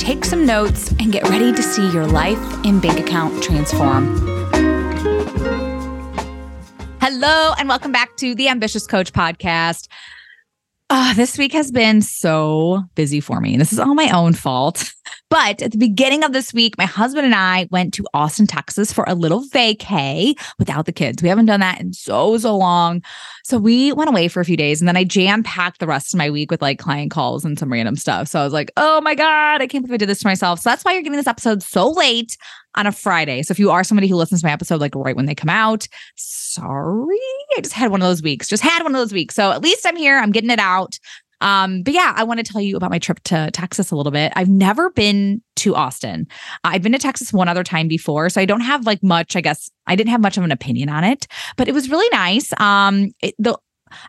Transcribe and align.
take 0.00 0.24
some 0.24 0.46
notes, 0.46 0.90
and 0.98 1.12
get 1.12 1.28
ready 1.28 1.52
to 1.52 1.62
see 1.62 1.88
your 1.90 2.06
life 2.06 2.38
and 2.64 2.80
bank 2.80 2.98
account 2.98 3.42
transform. 3.42 4.16
Hello, 7.00 7.52
and 7.58 7.68
welcome 7.68 7.92
back 7.92 8.16
to 8.16 8.34
the 8.34 8.48
Ambitious 8.48 8.86
Coach 8.86 9.12
Podcast. 9.12 9.88
Uh, 10.88 11.12
this 11.14 11.36
week 11.36 11.52
has 11.52 11.70
been 11.70 12.00
so 12.00 12.82
busy 12.94 13.20
for 13.20 13.40
me. 13.40 13.58
This 13.58 13.74
is 13.74 13.78
all 13.78 13.94
my 13.94 14.08
own 14.10 14.32
fault. 14.32 14.90
But 15.30 15.62
at 15.62 15.70
the 15.70 15.78
beginning 15.78 16.24
of 16.24 16.32
this 16.32 16.52
week, 16.52 16.76
my 16.76 16.86
husband 16.86 17.24
and 17.24 17.36
I 17.36 17.68
went 17.70 17.94
to 17.94 18.06
Austin, 18.12 18.48
Texas 18.48 18.92
for 18.92 19.04
a 19.06 19.14
little 19.14 19.44
vacay 19.44 20.36
without 20.58 20.86
the 20.86 20.92
kids. 20.92 21.22
We 21.22 21.28
haven't 21.28 21.46
done 21.46 21.60
that 21.60 21.80
in 21.80 21.92
so, 21.92 22.36
so 22.36 22.56
long. 22.56 23.00
So 23.44 23.56
we 23.56 23.92
went 23.92 24.10
away 24.10 24.26
for 24.26 24.40
a 24.40 24.44
few 24.44 24.56
days 24.56 24.80
and 24.80 24.88
then 24.88 24.96
I 24.96 25.04
jam 25.04 25.44
packed 25.44 25.78
the 25.78 25.86
rest 25.86 26.12
of 26.12 26.18
my 26.18 26.30
week 26.30 26.50
with 26.50 26.60
like 26.60 26.80
client 26.80 27.12
calls 27.12 27.44
and 27.44 27.56
some 27.56 27.72
random 27.72 27.94
stuff. 27.94 28.26
So 28.26 28.40
I 28.40 28.44
was 28.44 28.52
like, 28.52 28.72
oh 28.76 29.00
my 29.02 29.14
God, 29.14 29.62
I 29.62 29.68
can't 29.68 29.84
believe 29.84 29.94
I 29.94 29.98
did 29.98 30.08
this 30.08 30.20
to 30.20 30.26
myself. 30.26 30.58
So 30.58 30.68
that's 30.68 30.84
why 30.84 30.92
you're 30.92 31.02
getting 31.02 31.16
this 31.16 31.28
episode 31.28 31.62
so 31.62 31.88
late 31.88 32.36
on 32.74 32.88
a 32.88 32.92
Friday. 32.92 33.42
So 33.44 33.52
if 33.52 33.60
you 33.60 33.70
are 33.70 33.84
somebody 33.84 34.08
who 34.08 34.16
listens 34.16 34.40
to 34.40 34.46
my 34.48 34.52
episode 34.52 34.80
like 34.80 34.96
right 34.96 35.16
when 35.16 35.26
they 35.26 35.34
come 35.36 35.48
out, 35.48 35.86
sorry. 36.16 37.18
I 37.56 37.60
just 37.60 37.74
had 37.74 37.92
one 37.92 38.02
of 38.02 38.08
those 38.08 38.22
weeks. 38.22 38.48
Just 38.48 38.64
had 38.64 38.82
one 38.82 38.94
of 38.94 39.00
those 39.00 39.12
weeks. 39.12 39.36
So 39.36 39.52
at 39.52 39.62
least 39.62 39.86
I'm 39.86 39.96
here. 39.96 40.18
I'm 40.18 40.32
getting 40.32 40.50
it 40.50 40.58
out. 40.58 40.98
Um, 41.40 41.82
but 41.82 41.94
yeah, 41.94 42.12
I 42.16 42.24
want 42.24 42.44
to 42.44 42.52
tell 42.52 42.60
you 42.60 42.76
about 42.76 42.90
my 42.90 42.98
trip 42.98 43.20
to 43.24 43.50
Texas 43.52 43.90
a 43.90 43.96
little 43.96 44.12
bit. 44.12 44.32
I've 44.36 44.48
never 44.48 44.90
been 44.90 45.42
to 45.56 45.74
Austin. 45.74 46.26
I've 46.64 46.82
been 46.82 46.92
to 46.92 46.98
Texas 46.98 47.32
one 47.32 47.48
other 47.48 47.64
time 47.64 47.88
before, 47.88 48.28
so 48.28 48.40
I 48.40 48.44
don't 48.44 48.60
have 48.60 48.86
like 48.86 49.02
much, 49.02 49.36
I 49.36 49.40
guess 49.40 49.70
I 49.86 49.96
didn't 49.96 50.10
have 50.10 50.20
much 50.20 50.36
of 50.36 50.44
an 50.44 50.52
opinion 50.52 50.88
on 50.88 51.04
it, 51.04 51.26
but 51.56 51.68
it 51.68 51.72
was 51.72 51.90
really 51.90 52.08
nice. 52.10 52.52
Um, 52.58 53.10
it, 53.20 53.34
the 53.38 53.58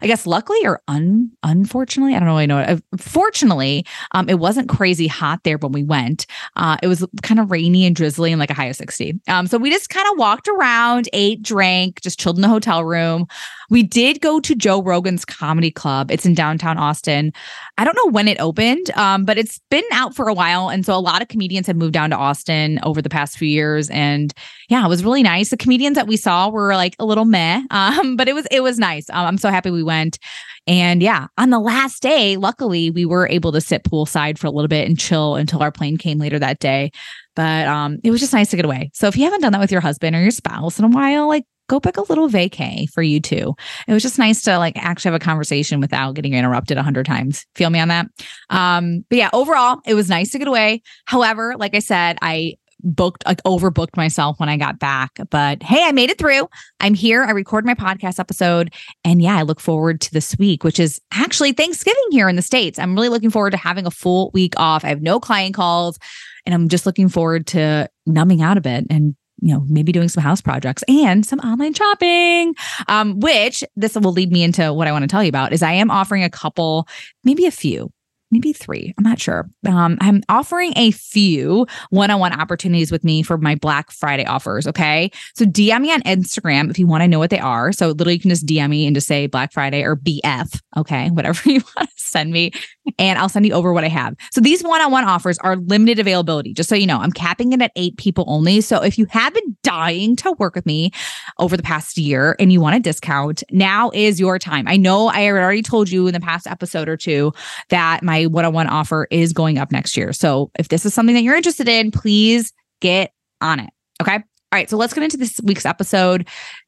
I 0.01 0.07
guess 0.07 0.27
luckily 0.27 0.65
or 0.65 0.81
un 0.87 1.31
unfortunately, 1.43 2.15
I 2.15 2.19
don't 2.19 2.27
really 2.27 2.47
know. 2.47 2.59
Uh, 2.59 2.77
fortunately, 2.97 3.85
um, 4.11 4.29
it 4.29 4.39
wasn't 4.39 4.69
crazy 4.69 5.07
hot 5.07 5.43
there 5.43 5.57
when 5.57 5.71
we 5.71 5.83
went. 5.83 6.25
Uh, 6.55 6.77
it 6.81 6.87
was 6.87 7.05
kind 7.23 7.39
of 7.39 7.51
rainy 7.51 7.85
and 7.85 7.95
drizzly 7.95 8.31
and 8.31 8.39
like 8.39 8.49
a 8.49 8.53
high 8.53 8.65
of 8.65 8.75
60. 8.75 9.19
Um, 9.27 9.47
so 9.47 9.57
we 9.57 9.69
just 9.69 9.89
kind 9.89 10.07
of 10.11 10.17
walked 10.17 10.47
around, 10.47 11.09
ate, 11.13 11.41
drank, 11.41 12.01
just 12.01 12.19
chilled 12.19 12.37
in 12.37 12.41
the 12.41 12.47
hotel 12.47 12.83
room. 12.83 13.27
We 13.71 13.83
did 13.83 14.19
go 14.19 14.41
to 14.41 14.53
Joe 14.53 14.83
Rogan's 14.83 15.23
Comedy 15.23 15.71
Club. 15.71 16.11
It's 16.11 16.25
in 16.25 16.33
downtown 16.33 16.77
Austin. 16.77 17.31
I 17.77 17.85
don't 17.85 17.95
know 17.95 18.11
when 18.11 18.27
it 18.27 18.39
opened, 18.41 18.91
um, 18.91 19.23
but 19.23 19.37
it's 19.37 19.59
been 19.71 19.85
out 19.93 20.13
for 20.13 20.27
a 20.27 20.33
while. 20.33 20.69
And 20.69 20.85
so 20.85 20.93
a 20.93 20.99
lot 20.99 21.21
of 21.21 21.29
comedians 21.29 21.67
have 21.67 21.77
moved 21.77 21.93
down 21.93 22.09
to 22.09 22.17
Austin 22.17 22.81
over 22.83 23.01
the 23.01 23.09
past 23.09 23.37
few 23.37 23.47
years. 23.47 23.89
And 23.89 24.33
yeah, 24.67 24.85
it 24.85 24.89
was 24.89 25.05
really 25.05 25.23
nice. 25.23 25.49
The 25.49 25.57
comedians 25.57 25.95
that 25.95 26.05
we 26.05 26.17
saw 26.17 26.49
were 26.49 26.75
like 26.75 26.97
a 26.99 27.05
little 27.05 27.23
meh, 27.23 27.61
um, 27.71 28.17
but 28.17 28.27
it 28.27 28.33
was 28.33 28.45
it 28.51 28.61
was 28.61 28.77
nice. 28.77 29.09
Um, 29.09 29.25
I'm 29.25 29.37
so 29.37 29.49
happy 29.49 29.71
we 29.71 29.83
went. 29.83 30.19
And 30.67 31.01
yeah, 31.01 31.27
on 31.37 31.49
the 31.49 31.59
last 31.59 32.03
day, 32.03 32.37
luckily 32.37 32.91
we 32.91 33.05
were 33.05 33.27
able 33.29 33.53
to 33.53 33.61
sit 33.61 33.83
poolside 33.83 34.37
for 34.37 34.47
a 34.47 34.51
little 34.51 34.67
bit 34.67 34.87
and 34.87 34.99
chill 34.99 35.35
until 35.35 35.63
our 35.63 35.71
plane 35.71 35.97
came 35.97 36.19
later 36.19 36.37
that 36.39 36.59
day. 36.59 36.91
But 37.35 37.67
um, 37.67 37.99
it 38.03 38.11
was 38.11 38.19
just 38.19 38.33
nice 38.33 38.49
to 38.49 38.57
get 38.57 38.65
away. 38.65 38.91
So 38.93 39.07
if 39.07 39.15
you 39.15 39.23
haven't 39.23 39.41
done 39.41 39.53
that 39.53 39.61
with 39.61 39.71
your 39.71 39.81
husband 39.81 40.15
or 40.15 40.21
your 40.21 40.31
spouse 40.31 40.77
in 40.77 40.85
a 40.85 40.89
while, 40.89 41.27
like 41.27 41.45
go 41.71 41.79
pick 41.79 41.95
a 41.95 42.01
little 42.01 42.27
vacay 42.27 42.87
for 42.89 43.01
you 43.01 43.21
too. 43.21 43.55
It 43.87 43.93
was 43.93 44.03
just 44.03 44.19
nice 44.19 44.41
to 44.43 44.57
like 44.57 44.75
actually 44.75 45.11
have 45.11 45.21
a 45.21 45.23
conversation 45.23 45.79
without 45.79 46.15
getting 46.15 46.33
interrupted 46.33 46.77
a 46.77 46.83
hundred 46.83 47.05
times. 47.05 47.45
Feel 47.55 47.69
me 47.69 47.79
on 47.79 47.87
that? 47.87 48.07
Um, 48.49 49.05
but 49.09 49.17
yeah, 49.17 49.29
overall, 49.31 49.79
it 49.85 49.93
was 49.93 50.09
nice 50.09 50.31
to 50.31 50.39
get 50.39 50.49
away. 50.49 50.83
However, 51.05 51.55
like 51.57 51.73
I 51.73 51.79
said, 51.79 52.17
I 52.21 52.55
booked 52.83 53.25
like 53.25 53.41
overbooked 53.43 53.95
myself 53.95 54.39
when 54.39 54.49
I 54.49 54.57
got 54.57 54.79
back. 54.79 55.11
But 55.29 55.63
hey, 55.63 55.85
I 55.85 55.93
made 55.93 56.09
it 56.09 56.17
through. 56.17 56.49
I'm 56.81 56.93
here. 56.93 57.23
I 57.23 57.31
record 57.31 57.65
my 57.65 57.75
podcast 57.75 58.19
episode. 58.19 58.73
And 59.05 59.21
yeah, 59.21 59.37
I 59.37 59.43
look 59.43 59.61
forward 59.61 60.01
to 60.01 60.11
this 60.11 60.35
week, 60.37 60.63
which 60.63 60.79
is 60.79 60.99
actually 61.13 61.53
Thanksgiving 61.53 62.03
here 62.09 62.27
in 62.27 62.35
the 62.35 62.41
States. 62.41 62.79
I'm 62.79 62.95
really 62.95 63.09
looking 63.09 63.29
forward 63.29 63.51
to 63.51 63.57
having 63.57 63.85
a 63.85 63.91
full 63.91 64.31
week 64.33 64.55
off. 64.57 64.83
I 64.83 64.89
have 64.89 65.01
no 65.01 65.19
client 65.19 65.55
calls. 65.55 65.97
And 66.45 66.55
I'm 66.55 66.69
just 66.69 66.87
looking 66.87 67.07
forward 67.07 67.45
to 67.47 67.87
numbing 68.07 68.41
out 68.41 68.57
a 68.57 68.61
bit 68.61 68.87
and 68.89 69.15
you 69.41 69.53
know, 69.53 69.65
maybe 69.67 69.91
doing 69.91 70.07
some 70.07 70.23
house 70.23 70.41
projects 70.41 70.83
and 70.87 71.25
some 71.25 71.39
online 71.39 71.73
shopping. 71.73 72.55
Um, 72.87 73.19
which 73.19 73.63
this 73.75 73.95
will 73.95 74.11
lead 74.11 74.31
me 74.31 74.43
into 74.43 74.73
what 74.73 74.87
I 74.87 74.91
want 74.91 75.03
to 75.03 75.07
tell 75.07 75.23
you 75.23 75.29
about 75.29 75.53
is 75.53 75.63
I 75.63 75.73
am 75.73 75.91
offering 75.91 76.23
a 76.23 76.29
couple, 76.29 76.87
maybe 77.23 77.45
a 77.45 77.51
few 77.51 77.91
maybe 78.31 78.53
three. 78.53 78.93
I'm 78.97 79.03
not 79.03 79.19
sure. 79.19 79.49
Um, 79.67 79.97
I'm 80.01 80.23
offering 80.29 80.73
a 80.77 80.91
few 80.91 81.67
one 81.89 82.09
on 82.09 82.19
one 82.19 82.33
opportunities 82.33 82.91
with 82.91 83.03
me 83.03 83.21
for 83.21 83.37
my 83.37 83.55
Black 83.55 83.91
Friday 83.91 84.25
offers. 84.25 84.65
Okay. 84.65 85.11
So 85.35 85.45
DM 85.45 85.81
me 85.81 85.91
on 85.91 86.01
Instagram 86.03 86.69
if 86.69 86.79
you 86.79 86.87
want 86.87 87.03
to 87.03 87.07
know 87.07 87.19
what 87.19 87.29
they 87.29 87.39
are. 87.39 87.71
So 87.73 87.89
literally, 87.89 88.13
you 88.13 88.19
can 88.19 88.29
just 88.29 88.45
DM 88.45 88.69
me 88.69 88.87
and 88.87 88.95
just 88.95 89.07
say 89.07 89.27
Black 89.27 89.51
Friday 89.51 89.83
or 89.83 89.97
BF. 89.97 90.59
Okay. 90.77 91.09
Whatever 91.11 91.49
you 91.49 91.61
want 91.75 91.89
to 91.89 92.03
send 92.03 92.31
me. 92.31 92.51
And 92.97 93.19
I'll 93.19 93.29
send 93.29 93.45
you 93.45 93.53
over 93.53 93.73
what 93.73 93.83
I 93.83 93.89
have. 93.89 94.15
So 94.31 94.41
these 94.41 94.63
one 94.63 94.81
on 94.81 94.91
one 94.91 95.03
offers 95.03 95.37
are 95.39 95.55
limited 95.55 95.99
availability. 95.99 96.53
Just 96.53 96.67
so 96.67 96.75
you 96.75 96.87
know, 96.87 96.97
I'm 96.97 97.11
capping 97.11 97.53
it 97.53 97.61
at 97.61 97.71
eight 97.75 97.97
people 97.97 98.25
only. 98.27 98.61
So 98.61 98.81
if 98.81 98.97
you 98.97 99.05
have 99.11 99.33
been 99.33 99.55
dying 99.63 100.15
to 100.17 100.31
work 100.33 100.55
with 100.55 100.65
me 100.65 100.91
over 101.37 101.55
the 101.55 101.63
past 101.63 101.97
year 101.97 102.35
and 102.39 102.51
you 102.51 102.59
want 102.59 102.75
a 102.75 102.79
discount, 102.79 103.43
now 103.51 103.91
is 103.93 104.19
your 104.19 104.39
time. 104.39 104.67
I 104.67 104.77
know 104.77 105.07
I 105.07 105.27
already 105.27 105.61
told 105.61 105.89
you 105.89 106.07
in 106.07 106.13
the 106.13 106.19
past 106.19 106.47
episode 106.47 106.89
or 106.89 106.97
two 106.97 107.33
that 107.69 108.01
my 108.03 108.25
one 108.25 108.45
on 108.45 108.53
one 108.53 108.67
offer 108.67 109.07
is 109.11 109.31
going 109.31 109.59
up 109.59 109.71
next 109.71 109.95
year. 109.95 110.11
So 110.11 110.49
if 110.57 110.69
this 110.69 110.85
is 110.85 110.93
something 110.93 111.13
that 111.13 111.21
you're 111.21 111.35
interested 111.35 111.67
in, 111.67 111.91
please 111.91 112.51
get 112.79 113.13
on 113.41 113.59
it. 113.59 113.69
Okay. 114.01 114.15
All 114.15 114.23
right. 114.51 114.69
So 114.69 114.75
let's 114.75 114.93
get 114.93 115.03
into 115.03 115.17
this 115.17 115.39
week's 115.43 115.65
episode. 115.65 116.27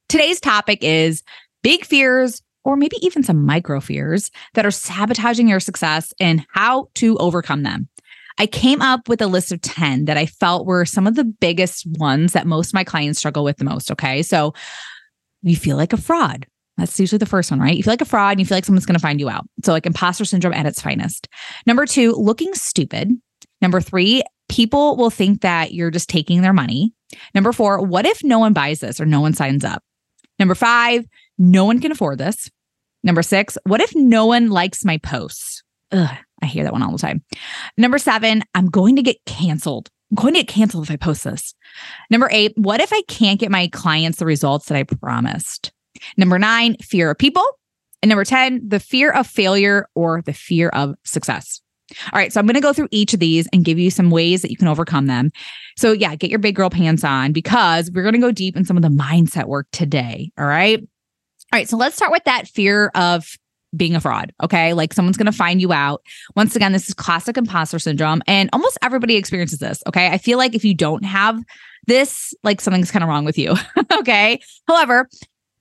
Today's 0.09 0.39
topic 0.39 0.83
is 0.83 1.23
big 1.63 1.85
fears 1.85 2.42
or 2.63 2.75
maybe 2.75 2.97
even 3.01 3.23
some 3.23 3.45
micro 3.45 3.79
fears 3.79 4.31
that 4.53 4.65
are 4.65 4.71
sabotaging 4.71 5.47
your 5.47 5.59
success 5.59 6.13
and 6.19 6.45
how 6.49 6.89
to 6.95 7.17
overcome 7.17 7.63
them. 7.63 7.89
I 8.39 8.47
came 8.47 8.81
up 8.81 9.09
with 9.09 9.21
a 9.21 9.27
list 9.27 9.51
of 9.51 9.61
10 9.61 10.05
that 10.05 10.17
I 10.17 10.25
felt 10.25 10.65
were 10.65 10.85
some 10.85 11.05
of 11.05 11.15
the 11.15 11.23
biggest 11.23 11.85
ones 11.99 12.33
that 12.33 12.47
most 12.47 12.69
of 12.69 12.73
my 12.73 12.83
clients 12.83 13.19
struggle 13.19 13.43
with 13.43 13.57
the 13.57 13.65
most. 13.65 13.91
Okay. 13.91 14.23
So 14.23 14.53
you 15.43 15.55
feel 15.55 15.77
like 15.77 15.93
a 15.93 15.97
fraud. 15.97 16.47
That's 16.77 16.99
usually 16.99 17.19
the 17.19 17.27
first 17.27 17.51
one, 17.51 17.59
right? 17.59 17.75
You 17.75 17.83
feel 17.83 17.91
like 17.91 18.01
a 18.01 18.05
fraud 18.05 18.31
and 18.31 18.39
you 18.39 18.45
feel 18.45 18.57
like 18.57 18.65
someone's 18.65 18.87
going 18.87 18.95
to 18.95 19.01
find 19.01 19.19
you 19.19 19.29
out. 19.29 19.45
So, 19.63 19.71
like 19.71 19.85
imposter 19.85 20.25
syndrome 20.25 20.53
at 20.53 20.65
its 20.65 20.81
finest. 20.81 21.27
Number 21.67 21.85
two, 21.85 22.13
looking 22.13 22.55
stupid. 22.55 23.11
Number 23.61 23.79
three, 23.79 24.23
people 24.49 24.97
will 24.97 25.11
think 25.11 25.41
that 25.41 25.73
you're 25.73 25.91
just 25.91 26.09
taking 26.09 26.41
their 26.41 26.53
money. 26.53 26.91
Number 27.35 27.51
four, 27.51 27.79
what 27.79 28.07
if 28.07 28.23
no 28.23 28.39
one 28.39 28.53
buys 28.53 28.79
this 28.79 28.99
or 28.99 29.05
no 29.05 29.21
one 29.21 29.33
signs 29.33 29.63
up? 29.63 29.83
Number 30.39 30.55
five, 30.55 31.05
no 31.37 31.65
one 31.65 31.79
can 31.79 31.91
afford 31.91 32.17
this. 32.17 32.49
Number 33.03 33.21
six, 33.21 33.57
what 33.65 33.81
if 33.81 33.93
no 33.95 34.25
one 34.25 34.49
likes 34.49 34.85
my 34.85 34.97
posts? 34.97 35.63
Ugh, 35.91 36.17
I 36.41 36.45
hear 36.45 36.63
that 36.63 36.73
one 36.73 36.81
all 36.81 36.91
the 36.91 36.97
time. 36.97 37.23
Number 37.77 37.97
seven, 37.97 38.43
I'm 38.55 38.69
going 38.69 38.95
to 38.95 39.03
get 39.03 39.17
canceled. 39.25 39.89
I'm 40.11 40.15
going 40.15 40.33
to 40.33 40.39
get 40.41 40.47
canceled 40.47 40.85
if 40.85 40.91
I 40.91 40.95
post 40.95 41.23
this. 41.23 41.53
Number 42.09 42.29
eight, 42.31 42.53
what 42.55 42.81
if 42.81 42.93
I 42.93 43.01
can't 43.07 43.39
get 43.39 43.51
my 43.51 43.67
clients 43.67 44.19
the 44.19 44.25
results 44.25 44.67
that 44.67 44.77
I 44.77 44.83
promised? 44.83 45.71
Number 46.17 46.39
nine, 46.39 46.77
fear 46.81 47.11
of 47.11 47.17
people. 47.17 47.43
And 48.01 48.09
number 48.09 48.25
10, 48.25 48.67
the 48.67 48.79
fear 48.79 49.11
of 49.11 49.25
failure 49.25 49.87
or 49.95 50.21
the 50.21 50.33
fear 50.33 50.69
of 50.69 50.95
success. 51.05 51.61
All 52.11 52.19
right, 52.19 52.33
so 52.33 52.39
I'm 52.39 52.45
going 52.45 52.55
to 52.55 52.61
go 52.61 52.73
through 52.73 52.89
each 52.91 53.13
of 53.13 53.19
these 53.19 53.47
and 53.53 53.63
give 53.63 53.79
you 53.79 53.89
some 53.89 54.09
ways 54.09 54.41
that 54.41 54.51
you 54.51 54.57
can 54.57 54.67
overcome 54.67 55.07
them. 55.07 55.31
So, 55.77 55.91
yeah, 55.91 56.15
get 56.15 56.29
your 56.29 56.39
big 56.39 56.55
girl 56.55 56.69
pants 56.69 57.03
on 57.03 57.31
because 57.31 57.91
we're 57.91 58.03
going 58.03 58.13
to 58.13 58.19
go 58.19 58.31
deep 58.31 58.57
in 58.57 58.65
some 58.65 58.77
of 58.77 58.83
the 58.83 58.89
mindset 58.89 59.45
work 59.45 59.67
today. 59.71 60.31
All 60.37 60.45
right. 60.45 60.81
All 61.53 61.59
right, 61.59 61.69
so 61.69 61.77
let's 61.77 61.95
start 61.95 62.11
with 62.11 62.23
that 62.23 62.47
fear 62.47 62.89
of 62.95 63.37
being 63.77 63.95
a 63.95 64.01
fraud. 64.01 64.33
Okay. 64.41 64.73
Like 64.73 64.91
someone's 64.91 65.17
going 65.17 65.27
to 65.27 65.31
find 65.31 65.61
you 65.61 65.71
out. 65.71 66.01
Once 66.35 66.55
again, 66.55 66.71
this 66.71 66.87
is 66.87 66.95
classic 66.95 67.37
imposter 67.37 67.77
syndrome, 67.77 68.23
and 68.25 68.49
almost 68.53 68.79
everybody 68.81 69.17
experiences 69.17 69.59
this. 69.59 69.83
Okay. 69.85 70.07
I 70.07 70.17
feel 70.17 70.39
like 70.39 70.55
if 70.55 70.65
you 70.65 70.73
don't 70.73 71.05
have 71.05 71.39
this, 71.85 72.33
like 72.41 72.59
something's 72.59 72.89
kind 72.89 73.03
of 73.03 73.09
wrong 73.09 73.23
with 73.23 73.37
you. 73.37 73.53
okay. 73.99 74.39
However, 74.67 75.07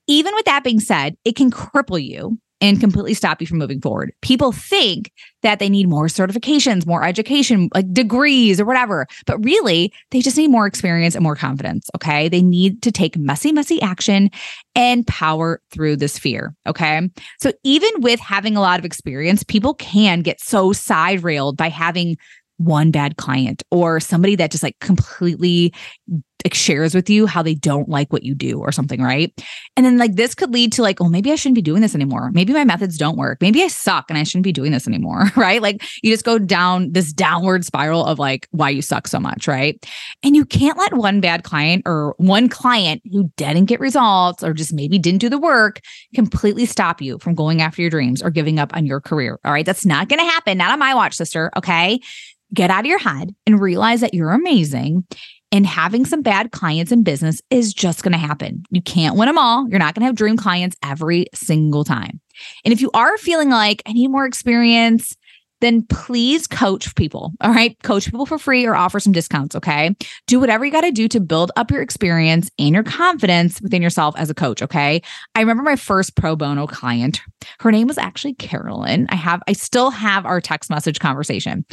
even 0.06 0.34
with 0.34 0.46
that 0.46 0.64
being 0.64 0.80
said, 0.80 1.14
it 1.26 1.36
can 1.36 1.50
cripple 1.50 2.02
you 2.02 2.38
and 2.62 2.80
completely 2.80 3.12
stop 3.12 3.40
you 3.40 3.46
from 3.46 3.58
moving 3.58 3.80
forward. 3.80 4.12
People 4.22 4.52
think 4.52 5.10
that 5.42 5.58
they 5.58 5.68
need 5.68 5.88
more 5.88 6.06
certifications, 6.06 6.86
more 6.86 7.04
education, 7.04 7.68
like 7.74 7.92
degrees 7.92 8.60
or 8.60 8.64
whatever, 8.64 9.06
but 9.26 9.44
really 9.44 9.92
they 10.12 10.20
just 10.20 10.36
need 10.36 10.48
more 10.48 10.66
experience 10.66 11.16
and 11.16 11.24
more 11.24 11.34
confidence. 11.34 11.90
Okay. 11.96 12.28
They 12.28 12.40
need 12.40 12.80
to 12.82 12.92
take 12.92 13.18
messy, 13.18 13.52
messy 13.52 13.82
action 13.82 14.30
and 14.76 15.04
power 15.06 15.60
through 15.72 15.96
this 15.96 16.18
fear. 16.18 16.54
Okay. 16.66 17.10
So 17.40 17.52
even 17.64 17.90
with 17.98 18.20
having 18.20 18.56
a 18.56 18.60
lot 18.60 18.78
of 18.78 18.84
experience, 18.84 19.42
people 19.42 19.74
can 19.74 20.20
get 20.20 20.40
so 20.40 20.72
side 20.72 21.24
railed 21.24 21.56
by 21.56 21.68
having 21.68 22.16
one 22.58 22.92
bad 22.92 23.16
client 23.16 23.64
or 23.72 23.98
somebody 23.98 24.36
that 24.36 24.52
just 24.52 24.62
like 24.62 24.78
completely 24.78 25.74
like 26.44 26.54
shares 26.54 26.94
with 26.94 27.08
you 27.08 27.26
how 27.26 27.42
they 27.42 27.54
don't 27.54 27.88
like 27.88 28.12
what 28.12 28.22
you 28.22 28.34
do 28.34 28.58
or 28.58 28.72
something, 28.72 29.00
right? 29.02 29.32
And 29.76 29.86
then 29.86 29.98
like 29.98 30.14
this 30.14 30.34
could 30.34 30.52
lead 30.52 30.72
to 30.74 30.82
like, 30.82 31.00
oh, 31.00 31.08
maybe 31.08 31.32
I 31.32 31.36
shouldn't 31.36 31.56
be 31.56 31.62
doing 31.62 31.82
this 31.82 31.94
anymore. 31.94 32.30
Maybe 32.32 32.52
my 32.52 32.64
methods 32.64 32.96
don't 32.96 33.16
work. 33.16 33.38
Maybe 33.40 33.62
I 33.62 33.68
suck 33.68 34.06
and 34.08 34.18
I 34.18 34.22
shouldn't 34.22 34.44
be 34.44 34.52
doing 34.52 34.72
this 34.72 34.86
anymore, 34.86 35.26
right? 35.36 35.62
Like 35.62 35.82
you 36.02 36.12
just 36.12 36.24
go 36.24 36.38
down 36.38 36.92
this 36.92 37.12
downward 37.12 37.64
spiral 37.64 38.04
of 38.04 38.18
like 38.18 38.48
why 38.50 38.70
you 38.70 38.82
suck 38.82 39.08
so 39.08 39.20
much, 39.20 39.46
right? 39.46 39.84
And 40.22 40.36
you 40.36 40.44
can't 40.44 40.78
let 40.78 40.94
one 40.94 41.20
bad 41.20 41.44
client 41.44 41.82
or 41.86 42.14
one 42.18 42.48
client 42.48 43.02
who 43.10 43.30
didn't 43.36 43.66
get 43.66 43.80
results 43.80 44.42
or 44.42 44.52
just 44.52 44.72
maybe 44.72 44.98
didn't 44.98 45.20
do 45.20 45.28
the 45.28 45.38
work 45.38 45.80
completely 46.14 46.66
stop 46.66 47.00
you 47.00 47.18
from 47.18 47.34
going 47.34 47.62
after 47.62 47.82
your 47.82 47.90
dreams 47.90 48.22
or 48.22 48.30
giving 48.30 48.58
up 48.58 48.74
on 48.74 48.86
your 48.86 49.00
career. 49.00 49.38
All 49.44 49.52
right. 49.52 49.66
That's 49.66 49.86
not 49.86 50.08
going 50.08 50.18
to 50.18 50.24
happen. 50.24 50.58
Not 50.58 50.72
on 50.72 50.78
my 50.78 50.94
watch, 50.94 51.14
sister. 51.14 51.50
Okay. 51.56 52.00
Get 52.54 52.70
out 52.70 52.80
of 52.80 52.86
your 52.86 52.98
head 52.98 53.34
and 53.46 53.60
realize 53.60 54.02
that 54.02 54.12
you're 54.12 54.30
amazing 54.30 55.04
and 55.52 55.66
having 55.66 56.06
some 56.06 56.22
bad 56.22 56.50
clients 56.50 56.90
in 56.90 57.04
business 57.04 57.40
is 57.50 57.74
just 57.74 58.02
going 58.02 58.12
to 58.12 58.18
happen. 58.18 58.64
You 58.70 58.80
can't 58.82 59.16
win 59.16 59.26
them 59.26 59.38
all. 59.38 59.68
You're 59.68 59.78
not 59.78 59.94
going 59.94 60.00
to 60.00 60.06
have 60.06 60.16
dream 60.16 60.38
clients 60.38 60.76
every 60.82 61.26
single 61.34 61.84
time. 61.84 62.20
And 62.64 62.72
if 62.72 62.80
you 62.80 62.90
are 62.94 63.18
feeling 63.18 63.50
like 63.50 63.82
I 63.86 63.92
need 63.92 64.08
more 64.08 64.24
experience, 64.24 65.14
then 65.60 65.86
please 65.86 66.48
coach 66.48 66.92
people. 66.96 67.32
All 67.40 67.52
right. 67.52 67.80
Coach 67.84 68.06
people 68.06 68.26
for 68.26 68.36
free 68.36 68.66
or 68.66 68.74
offer 68.74 68.98
some 68.98 69.12
discounts. 69.12 69.54
Okay. 69.54 69.94
Do 70.26 70.40
whatever 70.40 70.64
you 70.64 70.72
got 70.72 70.80
to 70.80 70.90
do 70.90 71.06
to 71.08 71.20
build 71.20 71.52
up 71.54 71.70
your 71.70 71.82
experience 71.82 72.50
and 72.58 72.74
your 72.74 72.82
confidence 72.82 73.60
within 73.62 73.80
yourself 73.80 74.16
as 74.18 74.28
a 74.28 74.34
coach. 74.34 74.60
Okay. 74.60 75.02
I 75.36 75.40
remember 75.40 75.62
my 75.62 75.76
first 75.76 76.16
pro 76.16 76.34
bono 76.34 76.66
client. 76.66 77.20
Her 77.60 77.70
name 77.70 77.86
was 77.86 77.96
actually 77.96 78.34
Carolyn. 78.34 79.06
I 79.10 79.14
have, 79.14 79.40
I 79.46 79.52
still 79.52 79.90
have 79.90 80.26
our 80.26 80.40
text 80.40 80.68
message 80.68 80.98
conversation. 80.98 81.64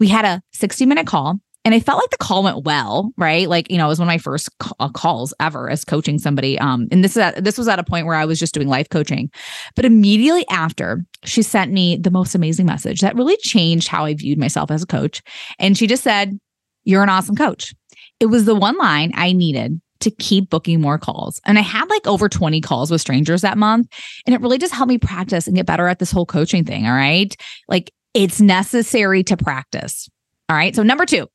We 0.00 0.08
had 0.08 0.24
a 0.24 0.42
60 0.52 0.86
minute 0.86 1.06
call 1.06 1.38
and 1.64 1.74
I 1.74 1.80
felt 1.80 1.98
like 1.98 2.10
the 2.10 2.18
call 2.18 2.42
went 2.42 2.64
well, 2.64 3.12
right? 3.16 3.48
Like, 3.48 3.70
you 3.70 3.78
know, 3.78 3.86
it 3.86 3.88
was 3.88 3.98
one 3.98 4.06
of 4.06 4.12
my 4.12 4.18
first 4.18 4.50
uh, 4.80 4.90
calls 4.90 5.32
ever 5.40 5.70
as 5.70 5.84
coaching 5.84 6.18
somebody. 6.18 6.58
Um, 6.58 6.88
and 6.90 7.02
this 7.02 7.12
is 7.12 7.18
at, 7.18 7.42
this 7.42 7.56
was 7.56 7.68
at 7.68 7.78
a 7.78 7.84
point 7.84 8.06
where 8.06 8.16
I 8.16 8.26
was 8.26 8.38
just 8.38 8.52
doing 8.52 8.68
life 8.68 8.88
coaching. 8.90 9.30
But 9.74 9.86
immediately 9.86 10.44
after, 10.50 11.04
she 11.24 11.42
sent 11.42 11.72
me 11.72 11.96
the 11.96 12.10
most 12.10 12.34
amazing 12.34 12.66
message 12.66 13.00
that 13.00 13.16
really 13.16 13.36
changed 13.38 13.88
how 13.88 14.04
I 14.04 14.14
viewed 14.14 14.38
myself 14.38 14.70
as 14.70 14.82
a 14.82 14.86
coach. 14.86 15.22
And 15.58 15.76
she 15.76 15.86
just 15.86 16.02
said, 16.02 16.38
"You're 16.84 17.02
an 17.02 17.08
awesome 17.08 17.36
coach." 17.36 17.74
It 18.20 18.26
was 18.26 18.44
the 18.44 18.54
one 18.54 18.76
line 18.76 19.12
I 19.14 19.32
needed 19.32 19.80
to 20.00 20.10
keep 20.10 20.50
booking 20.50 20.82
more 20.82 20.98
calls. 20.98 21.40
And 21.46 21.58
I 21.58 21.62
had 21.62 21.88
like 21.88 22.06
over 22.06 22.28
20 22.28 22.60
calls 22.60 22.90
with 22.90 23.00
strangers 23.00 23.40
that 23.40 23.56
month. 23.56 23.88
And 24.26 24.34
it 24.34 24.40
really 24.42 24.58
just 24.58 24.74
helped 24.74 24.90
me 24.90 24.98
practice 24.98 25.46
and 25.46 25.56
get 25.56 25.66
better 25.66 25.88
at 25.88 25.98
this 25.98 26.10
whole 26.10 26.26
coaching 26.26 26.64
thing. 26.64 26.86
All 26.86 26.92
right. 26.92 27.34
Like 27.68 27.90
it's 28.12 28.40
necessary 28.40 29.24
to 29.24 29.36
practice. 29.36 30.08
All 30.48 30.56
right. 30.56 30.74
So, 30.74 30.82
number 30.82 31.06
two, 31.06 31.26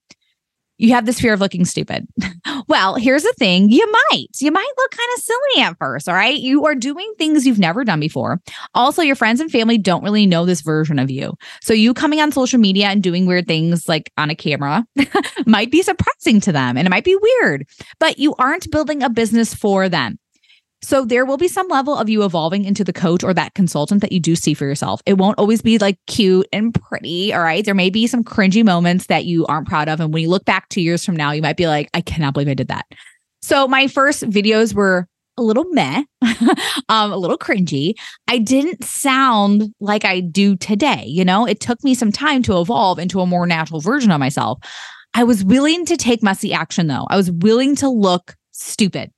you 0.79 0.93
have 0.93 1.05
this 1.05 1.19
fear 1.19 1.33
of 1.33 1.41
looking 1.41 1.65
stupid. 1.65 2.07
well, 2.67 2.95
here's 2.95 3.23
the 3.23 3.33
thing 3.37 3.69
you 3.69 3.85
might. 4.09 4.27
You 4.39 4.51
might 4.51 4.71
look 4.77 4.91
kind 4.91 5.09
of 5.15 5.23
silly 5.23 5.63
at 5.63 5.77
first. 5.77 6.09
All 6.09 6.15
right. 6.15 6.39
You 6.39 6.65
are 6.65 6.73
doing 6.73 7.13
things 7.17 7.45
you've 7.45 7.59
never 7.59 7.83
done 7.83 7.99
before. 7.99 8.41
Also, 8.73 9.01
your 9.01 9.15
friends 9.15 9.41
and 9.41 9.51
family 9.51 9.77
don't 9.77 10.03
really 10.03 10.25
know 10.25 10.45
this 10.45 10.61
version 10.61 10.97
of 10.97 11.11
you. 11.11 11.33
So, 11.61 11.73
you 11.73 11.93
coming 11.93 12.21
on 12.21 12.31
social 12.31 12.59
media 12.59 12.87
and 12.87 13.03
doing 13.03 13.25
weird 13.25 13.45
things 13.45 13.89
like 13.89 14.11
on 14.17 14.29
a 14.29 14.35
camera 14.35 14.85
might 15.45 15.69
be 15.69 15.83
surprising 15.83 16.39
to 16.41 16.51
them 16.51 16.77
and 16.77 16.87
it 16.87 16.89
might 16.89 17.03
be 17.03 17.17
weird, 17.21 17.67
but 17.99 18.17
you 18.17 18.33
aren't 18.39 18.71
building 18.71 19.03
a 19.03 19.09
business 19.09 19.53
for 19.53 19.89
them. 19.89 20.17
So 20.81 21.03
there 21.03 21.25
will 21.25 21.37
be 21.37 21.47
some 21.47 21.67
level 21.67 21.95
of 21.95 22.09
you 22.09 22.23
evolving 22.23 22.63
into 22.63 22.83
the 22.83 22.93
coach 22.93 23.23
or 23.23 23.33
that 23.33 23.53
consultant 23.53 24.01
that 24.01 24.11
you 24.11 24.19
do 24.19 24.35
see 24.35 24.53
for 24.53 24.65
yourself. 24.65 25.01
It 25.05 25.17
won't 25.17 25.37
always 25.37 25.61
be 25.61 25.77
like 25.77 25.97
cute 26.07 26.47
and 26.53 26.73
pretty. 26.73 27.33
All 27.33 27.41
right. 27.41 27.65
There 27.65 27.75
may 27.75 27.89
be 27.89 28.07
some 28.07 28.23
cringy 28.23 28.63
moments 28.63 29.07
that 29.07 29.25
you 29.25 29.45
aren't 29.47 29.67
proud 29.67 29.89
of. 29.89 29.99
And 29.99 30.13
when 30.13 30.23
you 30.23 30.29
look 30.29 30.45
back 30.45 30.69
two 30.69 30.81
years 30.81 31.03
from 31.03 31.15
now, 31.15 31.31
you 31.31 31.41
might 31.41 31.57
be 31.57 31.67
like, 31.67 31.89
I 31.93 32.01
cannot 32.01 32.33
believe 32.33 32.47
I 32.47 32.53
did 32.53 32.69
that. 32.69 32.85
So 33.41 33.67
my 33.67 33.87
first 33.87 34.23
videos 34.29 34.73
were 34.73 35.07
a 35.37 35.41
little 35.41 35.65
meh, 35.71 36.03
um, 36.89 37.11
a 37.11 37.17
little 37.17 37.37
cringy. 37.37 37.93
I 38.27 38.37
didn't 38.37 38.83
sound 38.83 39.73
like 39.79 40.05
I 40.05 40.19
do 40.19 40.55
today. 40.55 41.05
You 41.07 41.25
know, 41.25 41.45
it 41.45 41.59
took 41.59 41.83
me 41.83 41.95
some 41.95 42.11
time 42.11 42.43
to 42.43 42.59
evolve 42.59 42.99
into 42.99 43.21
a 43.21 43.25
more 43.25 43.47
natural 43.47 43.79
version 43.79 44.11
of 44.11 44.19
myself. 44.19 44.59
I 45.13 45.23
was 45.23 45.43
willing 45.43 45.85
to 45.85 45.97
take 45.97 46.21
messy 46.21 46.53
action 46.53 46.87
though. 46.87 47.07
I 47.09 47.17
was 47.17 47.31
willing 47.31 47.75
to 47.77 47.89
look 47.89 48.35
stupid. 48.51 49.11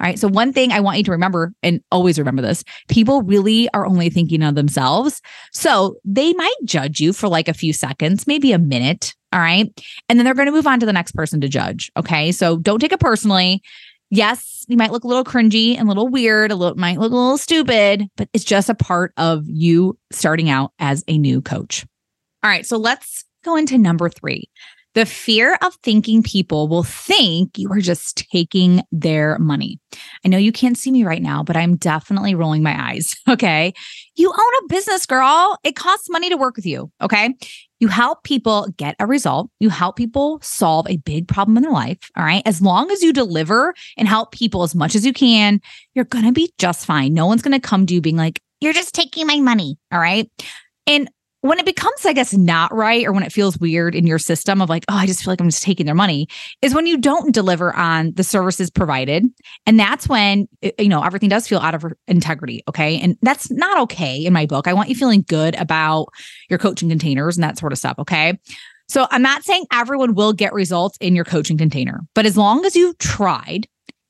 All 0.00 0.06
right. 0.06 0.18
So, 0.18 0.28
one 0.28 0.52
thing 0.52 0.72
I 0.72 0.80
want 0.80 0.96
you 0.96 1.04
to 1.04 1.10
remember 1.10 1.52
and 1.62 1.80
always 1.92 2.18
remember 2.18 2.40
this 2.40 2.64
people 2.88 3.22
really 3.22 3.68
are 3.74 3.86
only 3.86 4.08
thinking 4.08 4.42
of 4.42 4.54
themselves. 4.54 5.20
So, 5.52 5.96
they 6.04 6.32
might 6.32 6.54
judge 6.64 7.00
you 7.00 7.12
for 7.12 7.28
like 7.28 7.48
a 7.48 7.54
few 7.54 7.72
seconds, 7.72 8.26
maybe 8.26 8.52
a 8.52 8.58
minute. 8.58 9.14
All 9.32 9.40
right. 9.40 9.68
And 10.08 10.18
then 10.18 10.24
they're 10.24 10.34
going 10.34 10.46
to 10.46 10.52
move 10.52 10.66
on 10.66 10.80
to 10.80 10.86
the 10.86 10.92
next 10.92 11.12
person 11.12 11.40
to 11.42 11.48
judge. 11.48 11.92
Okay. 11.96 12.32
So, 12.32 12.56
don't 12.56 12.80
take 12.80 12.92
it 12.92 13.00
personally. 13.00 13.62
Yes, 14.12 14.64
you 14.68 14.76
might 14.76 14.90
look 14.90 15.04
a 15.04 15.06
little 15.06 15.22
cringy 15.22 15.76
and 15.76 15.82
a 15.82 15.88
little 15.88 16.08
weird, 16.08 16.50
a 16.50 16.56
little 16.56 16.76
might 16.76 16.98
look 16.98 17.12
a 17.12 17.14
little 17.14 17.38
stupid, 17.38 18.08
but 18.16 18.28
it's 18.32 18.42
just 18.42 18.68
a 18.68 18.74
part 18.74 19.12
of 19.16 19.44
you 19.46 19.98
starting 20.10 20.48
out 20.48 20.72
as 20.78 21.04
a 21.06 21.16
new 21.18 21.42
coach. 21.42 21.86
All 22.42 22.50
right. 22.50 22.64
So, 22.64 22.78
let's 22.78 23.24
go 23.44 23.56
into 23.56 23.76
number 23.76 24.08
three 24.08 24.48
the 24.94 25.06
fear 25.06 25.56
of 25.62 25.74
thinking 25.82 26.22
people 26.22 26.68
will 26.68 26.82
think 26.82 27.56
you 27.58 27.70
are 27.70 27.80
just 27.80 28.28
taking 28.30 28.82
their 28.90 29.38
money. 29.38 29.78
I 30.24 30.28
know 30.28 30.38
you 30.38 30.52
can't 30.52 30.76
see 30.76 30.90
me 30.90 31.04
right 31.04 31.22
now, 31.22 31.42
but 31.44 31.56
I'm 31.56 31.76
definitely 31.76 32.34
rolling 32.34 32.62
my 32.62 32.90
eyes. 32.90 33.14
Okay. 33.30 33.72
You 34.16 34.28
own 34.28 34.64
a 34.64 34.68
business, 34.68 35.06
girl. 35.06 35.56
It 35.62 35.76
costs 35.76 36.10
money 36.10 36.28
to 36.30 36.36
work 36.36 36.56
with 36.56 36.66
you. 36.66 36.90
Okay. 37.00 37.32
You 37.78 37.86
help 37.86 38.24
people 38.24 38.66
get 38.76 38.96
a 38.98 39.06
result. 39.06 39.50
You 39.60 39.70
help 39.70 39.96
people 39.96 40.40
solve 40.42 40.88
a 40.88 40.96
big 40.98 41.28
problem 41.28 41.56
in 41.56 41.62
their 41.62 41.72
life. 41.72 41.98
All 42.16 42.24
right. 42.24 42.42
As 42.44 42.60
long 42.60 42.90
as 42.90 43.02
you 43.02 43.12
deliver 43.12 43.72
and 43.96 44.08
help 44.08 44.32
people 44.32 44.64
as 44.64 44.74
much 44.74 44.96
as 44.96 45.06
you 45.06 45.12
can, 45.12 45.60
you're 45.94 46.04
going 46.04 46.24
to 46.24 46.32
be 46.32 46.52
just 46.58 46.84
fine. 46.84 47.14
No 47.14 47.26
one's 47.26 47.40
going 47.40 47.58
to 47.58 47.66
come 47.66 47.86
to 47.86 47.94
you 47.94 48.00
being 48.00 48.16
like, 48.16 48.42
you're 48.60 48.72
just 48.72 48.94
taking 48.94 49.26
my 49.26 49.38
money. 49.38 49.78
All 49.92 50.00
right. 50.00 50.28
And 50.86 51.08
when 51.42 51.58
it 51.58 51.64
becomes, 51.64 52.04
I 52.04 52.12
guess, 52.12 52.34
not 52.34 52.74
right 52.74 53.06
or 53.06 53.12
when 53.12 53.22
it 53.22 53.32
feels 53.32 53.58
weird 53.58 53.94
in 53.94 54.06
your 54.06 54.18
system 54.18 54.60
of 54.60 54.68
like, 54.68 54.84
oh, 54.88 54.96
I 54.96 55.06
just 55.06 55.22
feel 55.22 55.32
like 55.32 55.40
I'm 55.40 55.48
just 55.48 55.62
taking 55.62 55.86
their 55.86 55.94
money, 55.94 56.28
is 56.60 56.74
when 56.74 56.86
you 56.86 56.98
don't 56.98 57.32
deliver 57.32 57.74
on 57.74 58.12
the 58.14 58.24
services 58.24 58.70
provided. 58.70 59.24
And 59.66 59.80
that's 59.80 60.08
when, 60.08 60.48
you 60.78 60.88
know, 60.88 61.02
everything 61.02 61.30
does 61.30 61.48
feel 61.48 61.60
out 61.60 61.74
of 61.74 61.84
integrity. 62.06 62.62
Okay. 62.68 63.00
And 63.00 63.16
that's 63.22 63.50
not 63.50 63.78
okay 63.82 64.24
in 64.24 64.32
my 64.32 64.46
book. 64.46 64.68
I 64.68 64.74
want 64.74 64.90
you 64.90 64.94
feeling 64.94 65.24
good 65.28 65.54
about 65.56 66.08
your 66.50 66.58
coaching 66.58 66.88
containers 66.88 67.36
and 67.36 67.44
that 67.44 67.58
sort 67.58 67.72
of 67.72 67.78
stuff. 67.78 67.98
Okay. 67.98 68.38
So 68.88 69.06
I'm 69.10 69.22
not 69.22 69.44
saying 69.44 69.66
everyone 69.72 70.14
will 70.14 70.32
get 70.32 70.52
results 70.52 70.98
in 71.00 71.14
your 71.14 71.24
coaching 71.24 71.56
container, 71.56 72.00
but 72.14 72.26
as 72.26 72.36
long 72.36 72.66
as 72.66 72.74
you've 72.74 72.98
tried 72.98 73.68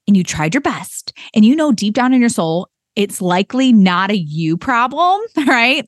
and 0.08 0.16
you 0.16 0.24
tried 0.24 0.54
your 0.54 0.62
best 0.62 1.12
and 1.34 1.44
you 1.44 1.54
know 1.54 1.70
deep 1.70 1.94
down 1.94 2.14
in 2.14 2.20
your 2.20 2.30
soul, 2.30 2.68
it's 2.96 3.20
likely 3.20 3.72
not 3.72 4.10
a 4.10 4.16
you 4.16 4.56
problem, 4.56 5.20
right? 5.46 5.86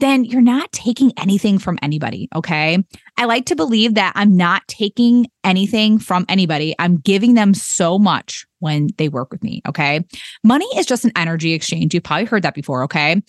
Then 0.00 0.24
you're 0.24 0.42
not 0.42 0.70
taking 0.72 1.12
anything 1.16 1.58
from 1.58 1.78
anybody. 1.82 2.28
Okay. 2.34 2.82
I 3.16 3.24
like 3.24 3.46
to 3.46 3.56
believe 3.56 3.94
that 3.94 4.12
I'm 4.14 4.36
not 4.36 4.66
taking 4.68 5.26
anything 5.42 5.98
from 5.98 6.26
anybody. 6.28 6.74
I'm 6.78 6.98
giving 6.98 7.34
them 7.34 7.54
so 7.54 7.98
much 7.98 8.46
when 8.58 8.88
they 8.98 9.08
work 9.08 9.30
with 9.30 9.42
me. 9.42 9.62
Okay. 9.66 10.04
Money 10.44 10.66
is 10.76 10.86
just 10.86 11.04
an 11.04 11.12
energy 11.16 11.52
exchange. 11.52 11.94
You've 11.94 12.02
probably 12.02 12.26
heard 12.26 12.42
that 12.42 12.54
before. 12.54 12.82
Okay. 12.84 13.22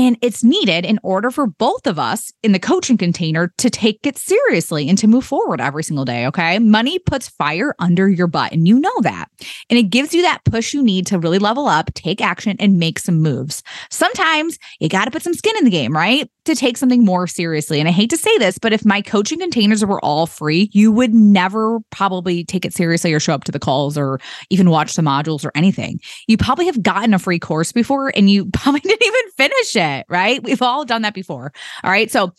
And 0.00 0.16
it's 0.22 0.42
needed 0.42 0.86
in 0.86 0.98
order 1.02 1.30
for 1.30 1.46
both 1.46 1.86
of 1.86 1.98
us 1.98 2.32
in 2.42 2.52
the 2.52 2.58
coaching 2.58 2.96
container 2.96 3.52
to 3.58 3.68
take 3.68 4.06
it 4.06 4.16
seriously 4.16 4.88
and 4.88 4.96
to 4.96 5.06
move 5.06 5.26
forward 5.26 5.60
every 5.60 5.84
single 5.84 6.06
day. 6.06 6.26
Okay. 6.26 6.58
Money 6.58 6.98
puts 6.98 7.28
fire 7.28 7.74
under 7.78 8.08
your 8.08 8.26
butt, 8.26 8.52
and 8.52 8.66
you 8.66 8.80
know 8.80 9.00
that. 9.02 9.26
And 9.68 9.78
it 9.78 9.90
gives 9.90 10.14
you 10.14 10.22
that 10.22 10.42
push 10.46 10.72
you 10.72 10.82
need 10.82 11.06
to 11.08 11.18
really 11.18 11.38
level 11.38 11.68
up, 11.68 11.92
take 11.92 12.22
action, 12.22 12.56
and 12.58 12.78
make 12.78 12.98
some 12.98 13.20
moves. 13.20 13.62
Sometimes 13.90 14.58
you 14.78 14.88
got 14.88 15.04
to 15.04 15.10
put 15.10 15.20
some 15.20 15.34
skin 15.34 15.54
in 15.58 15.64
the 15.64 15.70
game, 15.70 15.94
right? 15.94 16.30
To 16.46 16.54
take 16.54 16.78
something 16.78 17.04
more 17.04 17.26
seriously. 17.26 17.78
And 17.78 17.86
I 17.86 17.92
hate 17.92 18.08
to 18.08 18.16
say 18.16 18.38
this, 18.38 18.56
but 18.56 18.72
if 18.72 18.86
my 18.86 19.02
coaching 19.02 19.38
containers 19.38 19.84
were 19.84 20.02
all 20.02 20.26
free, 20.26 20.70
you 20.72 20.90
would 20.92 21.12
never 21.12 21.78
probably 21.90 22.42
take 22.42 22.64
it 22.64 22.72
seriously 22.72 23.12
or 23.12 23.20
show 23.20 23.34
up 23.34 23.44
to 23.44 23.52
the 23.52 23.58
calls 23.58 23.98
or 23.98 24.18
even 24.48 24.70
watch 24.70 24.94
the 24.94 25.02
modules 25.02 25.44
or 25.44 25.52
anything. 25.54 26.00
You 26.26 26.38
probably 26.38 26.64
have 26.64 26.82
gotten 26.82 27.12
a 27.12 27.18
free 27.18 27.38
course 27.38 27.70
before 27.70 28.10
and 28.16 28.30
you 28.30 28.46
probably 28.54 28.80
didn't 28.80 29.04
even 29.04 29.30
finish 29.36 29.76
it 29.76 29.89
shit, 29.98 30.06
right? 30.08 30.42
We've 30.42 30.62
all 30.62 30.84
done 30.84 31.02
that 31.02 31.14
before. 31.14 31.52
All 31.82 31.90
right. 31.90 32.10
So 32.10 32.32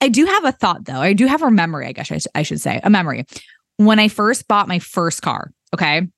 I 0.00 0.08
do 0.08 0.26
have 0.26 0.44
a 0.44 0.52
thought 0.52 0.84
though. 0.84 1.00
I 1.00 1.12
do 1.12 1.26
have 1.26 1.42
a 1.42 1.50
memory, 1.50 1.86
I 1.86 1.92
guess 1.92 2.10
I, 2.10 2.18
sh- 2.18 2.26
I 2.34 2.42
should 2.42 2.60
say, 2.60 2.80
a 2.82 2.90
memory. 2.90 3.24
When 3.76 3.98
I 3.98 4.08
first 4.08 4.48
bought 4.48 4.68
my 4.68 4.78
first 4.78 5.22
car, 5.22 5.52
okay, 5.74 6.08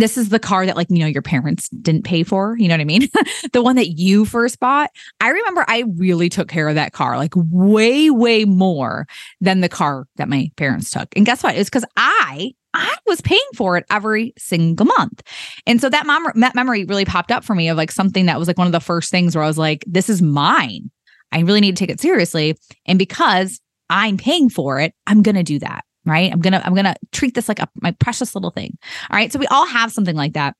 this 0.00 0.16
is 0.16 0.28
the 0.28 0.38
car 0.38 0.66
that 0.66 0.76
like 0.76 0.88
you 0.90 0.98
know 0.98 1.06
your 1.06 1.22
parents 1.22 1.68
didn't 1.68 2.04
pay 2.04 2.22
for 2.22 2.56
you 2.58 2.68
know 2.68 2.74
what 2.74 2.80
i 2.80 2.84
mean 2.84 3.08
the 3.52 3.62
one 3.62 3.76
that 3.76 3.98
you 3.98 4.24
first 4.24 4.58
bought 4.60 4.90
i 5.20 5.28
remember 5.28 5.64
i 5.68 5.84
really 5.96 6.28
took 6.28 6.48
care 6.48 6.68
of 6.68 6.74
that 6.74 6.92
car 6.92 7.16
like 7.16 7.32
way 7.36 8.10
way 8.10 8.44
more 8.44 9.06
than 9.40 9.60
the 9.60 9.68
car 9.68 10.06
that 10.16 10.28
my 10.28 10.50
parents 10.56 10.90
took 10.90 11.08
and 11.16 11.26
guess 11.26 11.42
what 11.42 11.56
it's 11.56 11.70
because 11.70 11.84
i 11.96 12.52
I 12.78 12.94
was 13.06 13.22
paying 13.22 13.40
for 13.54 13.78
it 13.78 13.86
every 13.90 14.34
single 14.36 14.84
month. 14.84 15.22
And 15.66 15.80
so 15.80 15.88
that, 15.88 16.04
mom- 16.04 16.30
that 16.34 16.54
memory 16.54 16.84
really 16.84 17.06
popped 17.06 17.32
up 17.32 17.42
for 17.42 17.54
me 17.54 17.70
of 17.70 17.78
like 17.78 17.90
something 17.90 18.26
that 18.26 18.38
was 18.38 18.48
like 18.48 18.58
one 18.58 18.66
of 18.66 18.72
the 18.74 18.80
first 18.80 19.10
things 19.10 19.34
where 19.34 19.42
I 19.42 19.46
was 19.46 19.56
like, 19.56 19.82
this 19.86 20.10
is 20.10 20.20
mine. 20.20 20.90
I 21.32 21.40
really 21.40 21.62
need 21.62 21.74
to 21.74 21.80
take 21.80 21.90
it 21.90 22.00
seriously. 22.00 22.58
And 22.84 22.98
because 22.98 23.62
I'm 23.88 24.18
paying 24.18 24.50
for 24.50 24.78
it, 24.78 24.92
I'm 25.06 25.22
to 25.22 25.42
do 25.42 25.58
that. 25.60 25.85
Right. 26.06 26.32
I'm 26.32 26.40
going 26.40 26.52
to, 26.52 26.64
I'm 26.64 26.72
going 26.74 26.84
to 26.84 26.94
treat 27.12 27.34
this 27.34 27.48
like 27.48 27.58
a, 27.58 27.68
my 27.82 27.90
precious 27.90 28.34
little 28.34 28.50
thing. 28.50 28.78
All 29.10 29.16
right. 29.16 29.32
So 29.32 29.38
we 29.38 29.46
all 29.48 29.66
have 29.66 29.92
something 29.92 30.14
like 30.14 30.34
that. 30.34 30.54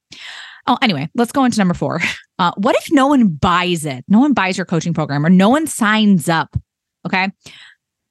Oh, 0.67 0.77
anyway, 0.83 1.09
let's 1.15 1.31
go 1.31 1.45
into 1.45 1.59
number 1.59 1.75
four. 1.75 2.01
Uh, 2.39 2.53
what 2.59 2.77
if 2.77 2.93
no 2.93 3.07
one 3.07 3.29
buys 3.29 3.87
it? 3.87 4.05
No 4.09 4.19
one 4.19 4.35
buys 4.35 4.59
your 4.59 4.67
coaching 4.67 4.93
program 4.93 5.25
or 5.25 5.31
no 5.31 5.49
one 5.49 5.67
signs 5.67 6.29
up. 6.29 6.55
Okay. 7.07 7.33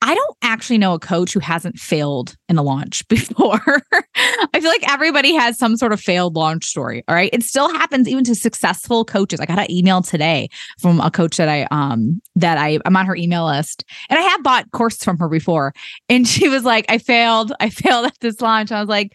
I 0.01 0.13
don't 0.13 0.37
actually 0.41 0.77
know 0.77 0.93
a 0.93 0.99
coach 0.99 1.33
who 1.33 1.39
hasn't 1.39 1.79
failed 1.79 2.35
in 2.47 2.57
a 2.57 2.63
launch 2.63 3.07
before. 3.07 3.81
I 4.15 4.59
feel 4.59 4.69
like 4.69 4.89
everybody 4.89 5.33
has 5.33 5.57
some 5.57 5.77
sort 5.77 5.93
of 5.93 6.01
failed 6.01 6.35
launch 6.35 6.65
story. 6.65 7.03
All 7.07 7.15
right. 7.15 7.29
It 7.33 7.43
still 7.43 7.71
happens 7.71 8.07
even 8.07 8.23
to 8.25 8.35
successful 8.35 9.05
coaches. 9.05 9.39
I 9.39 9.45
got 9.45 9.59
an 9.59 9.71
email 9.71 10.01
today 10.01 10.49
from 10.79 10.99
a 10.99 11.09
coach 11.09 11.37
that 11.37 11.49
I 11.49 11.67
um 11.71 12.21
that 12.35 12.57
I 12.57 12.79
I'm 12.85 12.95
on 12.95 13.05
her 13.05 13.15
email 13.15 13.45
list. 13.45 13.83
And 14.09 14.19
I 14.19 14.21
have 14.21 14.43
bought 14.43 14.71
courses 14.71 15.03
from 15.03 15.17
her 15.17 15.29
before. 15.29 15.73
And 16.09 16.27
she 16.27 16.49
was 16.49 16.63
like, 16.63 16.85
I 16.89 16.97
failed. 16.97 17.53
I 17.59 17.69
failed 17.69 18.05
at 18.05 18.19
this 18.19 18.41
launch. 18.41 18.71
I 18.71 18.79
was 18.79 18.89
like, 18.89 19.11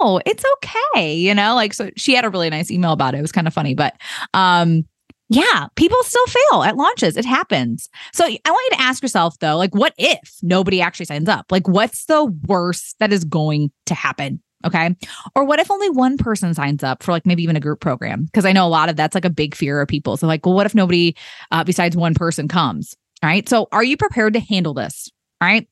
oh, 0.00 0.20
it's 0.26 0.44
okay. 0.56 1.14
You 1.14 1.34
know, 1.34 1.54
like 1.54 1.74
so 1.74 1.90
she 1.96 2.14
had 2.14 2.24
a 2.24 2.30
really 2.30 2.50
nice 2.50 2.70
email 2.70 2.92
about 2.92 3.14
it. 3.14 3.18
It 3.18 3.22
was 3.22 3.32
kind 3.32 3.46
of 3.46 3.54
funny. 3.54 3.74
But 3.74 3.94
um 4.34 4.84
yeah, 5.30 5.68
people 5.76 6.02
still 6.02 6.26
fail 6.26 6.64
at 6.64 6.76
launches. 6.76 7.16
It 7.16 7.24
happens. 7.24 7.88
So 8.12 8.24
I 8.24 8.50
want 8.50 8.70
you 8.70 8.76
to 8.76 8.82
ask 8.82 9.00
yourself 9.00 9.38
though, 9.38 9.56
like, 9.56 9.72
what 9.76 9.94
if 9.96 10.36
nobody 10.42 10.80
actually 10.82 11.06
signs 11.06 11.28
up? 11.28 11.46
Like, 11.50 11.68
what's 11.68 12.06
the 12.06 12.24
worst 12.46 12.96
that 12.98 13.12
is 13.12 13.24
going 13.24 13.70
to 13.86 13.94
happen? 13.94 14.42
Okay. 14.66 14.94
Or 15.36 15.44
what 15.44 15.60
if 15.60 15.70
only 15.70 15.88
one 15.88 16.18
person 16.18 16.52
signs 16.52 16.82
up 16.82 17.04
for 17.04 17.12
like 17.12 17.26
maybe 17.26 17.44
even 17.44 17.54
a 17.54 17.60
group 17.60 17.80
program? 17.80 18.24
Because 18.24 18.44
I 18.44 18.52
know 18.52 18.66
a 18.66 18.68
lot 18.68 18.88
of 18.88 18.96
that's 18.96 19.14
like 19.14 19.24
a 19.24 19.30
big 19.30 19.54
fear 19.54 19.80
of 19.80 19.86
people. 19.86 20.16
So, 20.16 20.26
like, 20.26 20.44
well, 20.44 20.54
what 20.54 20.66
if 20.66 20.74
nobody 20.74 21.14
uh, 21.52 21.62
besides 21.62 21.96
one 21.96 22.14
person 22.14 22.48
comes? 22.48 22.96
All 23.22 23.28
right. 23.28 23.48
So, 23.48 23.68
are 23.70 23.84
you 23.84 23.96
prepared 23.96 24.34
to 24.34 24.40
handle 24.40 24.74
this? 24.74 25.08
All 25.40 25.48
right. 25.48 25.66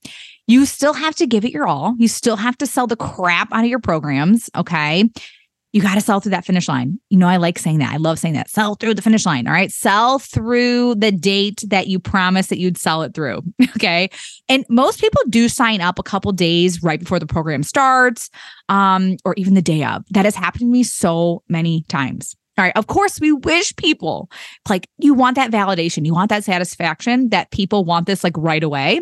You 0.47 0.67
still 0.67 0.95
have 0.95 1.17
to 1.17 1.27
give 1.27 1.45
it 1.45 1.51
your 1.51 1.67
all. 1.67 1.97
You 1.99 2.09
still 2.09 2.37
have 2.37 2.57
to 2.59 2.67
sell 2.67 2.87
the 2.87 2.97
crap 2.97 3.53
out 3.53 3.65
of 3.65 3.71
your 3.71 3.81
programs. 3.81 4.49
Okay 4.57 5.11
you 5.73 5.83
got 5.83 5.97
to 5.97 6.01
sell 6.01 6.21
through 6.21 6.31
that 6.31 6.47
finish 6.47 6.67
line. 6.67 6.99
You 7.11 7.19
know, 7.19 7.29
I 7.29 7.37
like 7.37 7.59
saying 7.59 7.79
that. 7.81 7.93
I 7.93 7.99
love 7.99 8.19
saying 8.19 8.35
that. 8.35 8.49
Sell 8.49 8.75
through 8.75 8.95
the 8.95 9.03
finish 9.03 9.27
line. 9.27 9.47
All 9.47 9.53
right. 9.53 9.71
Sell 9.71 10.19
through 10.19 10.95
the 10.95 11.13
date 11.13 11.63
that 11.67 11.89
you 11.89 11.99
promised 11.99 12.49
that 12.49 12.59
you'd 12.59 12.79
sell 12.79 13.03
it 13.03 13.15
through. 13.15 13.43
okay. 13.77 14.09
And 14.49 14.65
most 14.71 15.01
people 15.01 15.23
do 15.29 15.49
sign 15.49 15.81
up 15.81 15.99
a 15.99 16.03
couple 16.03 16.33
days 16.33 16.83
right 16.83 16.99
before 16.99 17.19
the 17.19 17.27
program 17.27 17.63
starts, 17.63 18.31
um, 18.71 19.17
or 19.25 19.35
even 19.37 19.55
the 19.55 19.63
day 19.63 19.85
of. 19.85 20.05
That 20.11 20.25
has 20.25 20.35
happened 20.35 20.61
to 20.61 20.67
me 20.67 20.83
so 20.83 21.43
many 21.49 21.83
times. 21.89 22.35
All 22.57 22.65
right. 22.65 22.77
Of 22.77 22.87
course, 22.87 23.21
we 23.21 23.33
wish 23.33 23.77
people 23.77 24.31
like 24.69 24.89
you 24.99 25.15
want 25.15 25.37
that 25.37 25.53
validation, 25.53 26.05
you 26.05 26.15
want 26.15 26.31
that 26.31 26.45
satisfaction 26.45 27.29
that 27.29 27.51
people 27.51 27.85
want 27.85 28.07
this 28.07 28.25
like 28.25 28.37
right 28.37 28.65
away, 28.65 29.01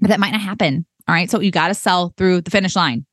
but 0.00 0.08
that 0.08 0.18
might 0.18 0.32
not 0.32 0.40
happen. 0.40 0.86
All 1.06 1.14
right. 1.14 1.30
So 1.30 1.38
you 1.40 1.50
got 1.50 1.68
to 1.68 1.74
sell 1.74 2.14
through 2.16 2.40
the 2.40 2.50
finish 2.50 2.74
line. 2.74 3.04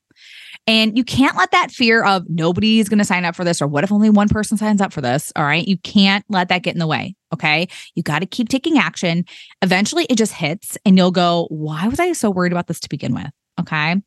And 0.68 0.96
you 0.96 1.04
can't 1.04 1.36
let 1.36 1.52
that 1.52 1.72
fear 1.72 2.04
of 2.04 2.30
nobody's 2.30 2.90
going 2.90 3.00
to 3.00 3.06
sign 3.06 3.26
up 3.26 3.36
for 3.36 3.44
this 3.44 3.62
or 3.62 3.68
what 3.68 3.84
if 3.84 3.92
only 3.92 4.10
one 4.10 4.30
person 4.30 4.56
signs 4.56 4.82
up 4.82 4.94
for 4.94 5.02
this? 5.02 5.32
All 5.36 5.44
right. 5.44 5.68
You 5.68 5.78
can't 5.80 6.24
let 6.30 6.50
that 6.50 6.62
get 6.62 6.76
in 6.76 6.80
the 6.80 6.88
way. 6.88 7.16
Okay. 7.34 7.68
You 7.96 8.04
got 8.04 8.20
to 8.20 8.26
keep 8.26 8.50
taking 8.50 8.78
action. 8.78 9.26
Eventually 9.64 10.06
it 10.10 10.16
just 10.16 10.34
hits 10.34 10.78
and 10.86 10.96
you'll 10.96 11.12
go, 11.12 11.48
why 11.50 11.88
was 11.88 12.00
I 12.00 12.12
so 12.14 12.30
worried 12.30 12.52
about 12.52 12.68
this 12.68 12.80
to 12.82 12.90
begin 12.90 13.16
with? 13.16 13.30
Okay. 13.60 13.92
All 13.94 14.02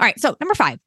right. 0.00 0.18
So, 0.20 0.36
number 0.40 0.54
five, 0.54 0.78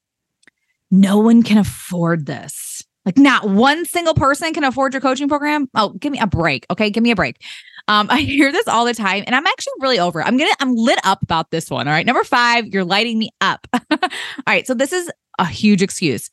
no 0.92 1.18
one 1.18 1.44
can 1.44 1.58
afford 1.58 2.26
this. 2.26 2.84
Like, 3.06 3.18
not 3.18 3.50
one 3.50 3.86
single 3.86 4.14
person 4.14 4.54
can 4.54 4.64
afford 4.64 4.94
your 4.94 5.02
coaching 5.02 5.30
program. 5.30 5.68
Oh, 5.76 5.90
give 5.90 6.12
me 6.12 6.20
a 6.20 6.28
break. 6.28 6.66
Okay. 6.72 6.90
Give 6.90 7.04
me 7.04 7.12
a 7.12 7.16
break. 7.16 7.42
Um, 7.88 8.08
I 8.12 8.22
hear 8.22 8.52
this 8.52 8.68
all 8.68 8.86
the 8.86 8.94
time, 8.94 9.24
and 9.26 9.36
I'm 9.36 9.46
actually 9.46 9.74
really 9.80 10.00
over. 10.00 10.22
It. 10.22 10.28
I'm 10.28 10.38
gonna 10.38 10.52
I'm 10.60 10.76
lit 10.76 11.00
up 11.04 11.22
about 11.22 11.52
this 11.52 11.70
one. 11.70 11.88
All 11.88 11.94
right, 11.94 12.06
number 12.06 12.24
five, 12.24 12.68
you're 12.68 12.86
lighting 12.86 13.18
me 13.18 13.30
up. 13.42 13.68
all 13.92 14.10
right, 14.48 14.68
so 14.68 14.74
this 14.74 14.94
is 14.94 15.12
a 15.40 15.46
huge 15.46 15.82
excuse. 15.82 16.30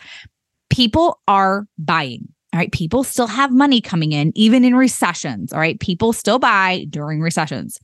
People 0.71 1.21
are 1.29 1.67
buying. 1.79 2.29
All 2.53 2.59
right, 2.59 2.71
people 2.71 3.03
still 3.03 3.27
have 3.27 3.51
money 3.51 3.81
coming 3.81 4.13
in, 4.13 4.31
even 4.37 4.65
in 4.65 4.77
recessions. 4.77 5.53
All 5.53 5.59
right, 5.59 5.79
people 5.81 6.13
still 6.13 6.39
buy 6.39 6.87
during 6.89 7.21
recessions. 7.21 7.81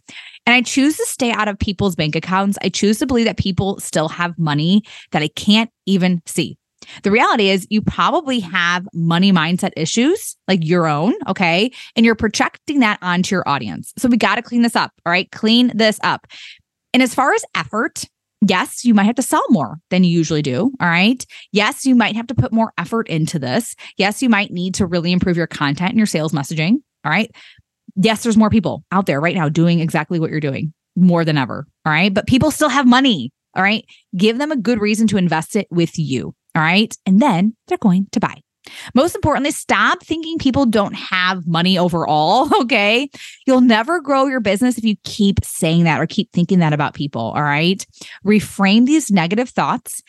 And 0.47 0.55
I 0.55 0.63
choose 0.63 0.97
to 0.97 1.07
stay 1.07 1.33
out 1.33 1.49
of 1.49 1.59
people's 1.59 1.97
bank 1.97 2.15
accounts. 2.15 2.57
I 2.63 2.69
choose 2.69 3.01
to 3.01 3.07
believe 3.07 3.27
that 3.27 3.37
people 3.37 3.81
still 3.81 4.09
have 4.09 4.39
money 4.39 4.83
that 5.11 5.23
I 5.23 5.29
can't 5.29 5.71
even 5.87 6.23
see. 6.25 6.57
The 7.03 7.11
reality 7.11 7.51
is, 7.51 7.67
you 7.71 7.83
probably 7.83 8.41
have 8.41 8.87
money 8.93 9.33
mindset 9.33 9.71
issues 9.77 10.37
like 10.49 10.61
your 10.63 10.87
own. 10.87 11.15
Okay. 11.27 11.71
And 11.97 12.07
you're 12.07 12.15
projecting 12.15 12.81
that 12.81 12.99
onto 13.03 13.35
your 13.35 13.49
audience. 13.49 13.93
So 13.99 14.09
we 14.09 14.17
got 14.17 14.37
to 14.37 14.43
clean 14.43 14.63
this 14.63 14.77
up. 14.77 14.93
All 15.05 15.11
right. 15.11 15.31
Clean 15.31 15.73
this 15.75 15.99
up. 16.03 16.27
And 16.93 17.03
as 17.03 17.15
far 17.15 17.33
as 17.33 17.45
effort, 17.55 18.05
yes, 18.47 18.85
you 18.85 18.95
might 18.95 19.05
have 19.05 19.17
to 19.17 19.23
sell 19.23 19.45
more 19.51 19.79
than 19.91 20.03
you 20.03 20.17
usually 20.17 20.43
do. 20.43 20.73
All 20.81 20.89
right. 20.89 21.25
Yes, 21.53 21.87
you 21.87 21.95
might 21.95 22.17
have 22.17 22.27
to 22.29 22.35
put 22.35 22.53
more 22.53 22.73
effort 22.79 23.09
into 23.09 23.39
this. 23.39 23.75
Yes, 23.97 24.23
you 24.23 24.29
might 24.29 24.51
need 24.51 24.75
to 24.77 24.87
really 24.87 25.13
improve 25.13 25.37
your 25.37 25.47
content 25.47 25.91
and 25.91 25.99
your 25.99 26.07
sales 26.07 26.33
messaging. 26.33 26.77
All 27.05 27.11
right. 27.11 27.31
Yes, 27.97 28.23
there's 28.23 28.37
more 28.37 28.51
people 28.51 28.85
out 28.93 29.07
there 29.07 29.21
right 29.21 29.37
now 29.37 29.49
doing 29.49 29.81
exactly 29.81 30.19
what 30.19 30.31
you're 30.31 30.41
doing 30.41 30.73
more 30.97 31.25
than 31.25 31.39
ever. 31.39 31.67
All 31.85 31.93
right. 31.93 32.13
But 32.13 32.27
people 32.27 32.51
still 32.51 32.69
have 32.69 32.87
money. 32.87 33.31
All 33.55 33.63
right. 33.63 33.85
Give 34.17 34.39
them 34.39 34.53
a 34.53 34.57
good 34.57 34.81
reason 34.81 35.07
to 35.09 35.17
invest 35.17 35.57
it 35.57 35.67
with 35.71 35.99
you. 35.99 36.35
All 36.55 36.63
right. 36.63 36.97
And 37.07 37.21
then 37.21 37.55
they're 37.69 37.79
going 37.79 38.07
to 38.13 38.21
buy. 38.21 38.41
Most 38.95 39.15
importantly, 39.15 39.51
stop 39.51 40.03
thinking 40.03 40.39
people 40.39 40.67
don't 40.67 40.95
have 40.95 41.47
money 41.47 41.79
overall. 41.79 42.49
Okay. 42.61 43.09
You'll 43.47 43.63
never 43.63 44.01
grow 44.01 44.27
your 44.27 44.39
business 44.39 44.77
if 44.77 44.85
you 44.85 44.95
keep 45.03 45.43
saying 45.43 45.85
that 45.85 46.01
or 46.01 46.07
keep 46.07 46.31
thinking 46.31 46.59
that 46.59 46.73
about 46.73 46.95
people. 46.95 47.33
All 47.35 47.43
right. 47.43 47.85
Reframe 48.25 48.85
these 48.87 49.11
negative 49.11 49.49
thoughts 49.49 50.03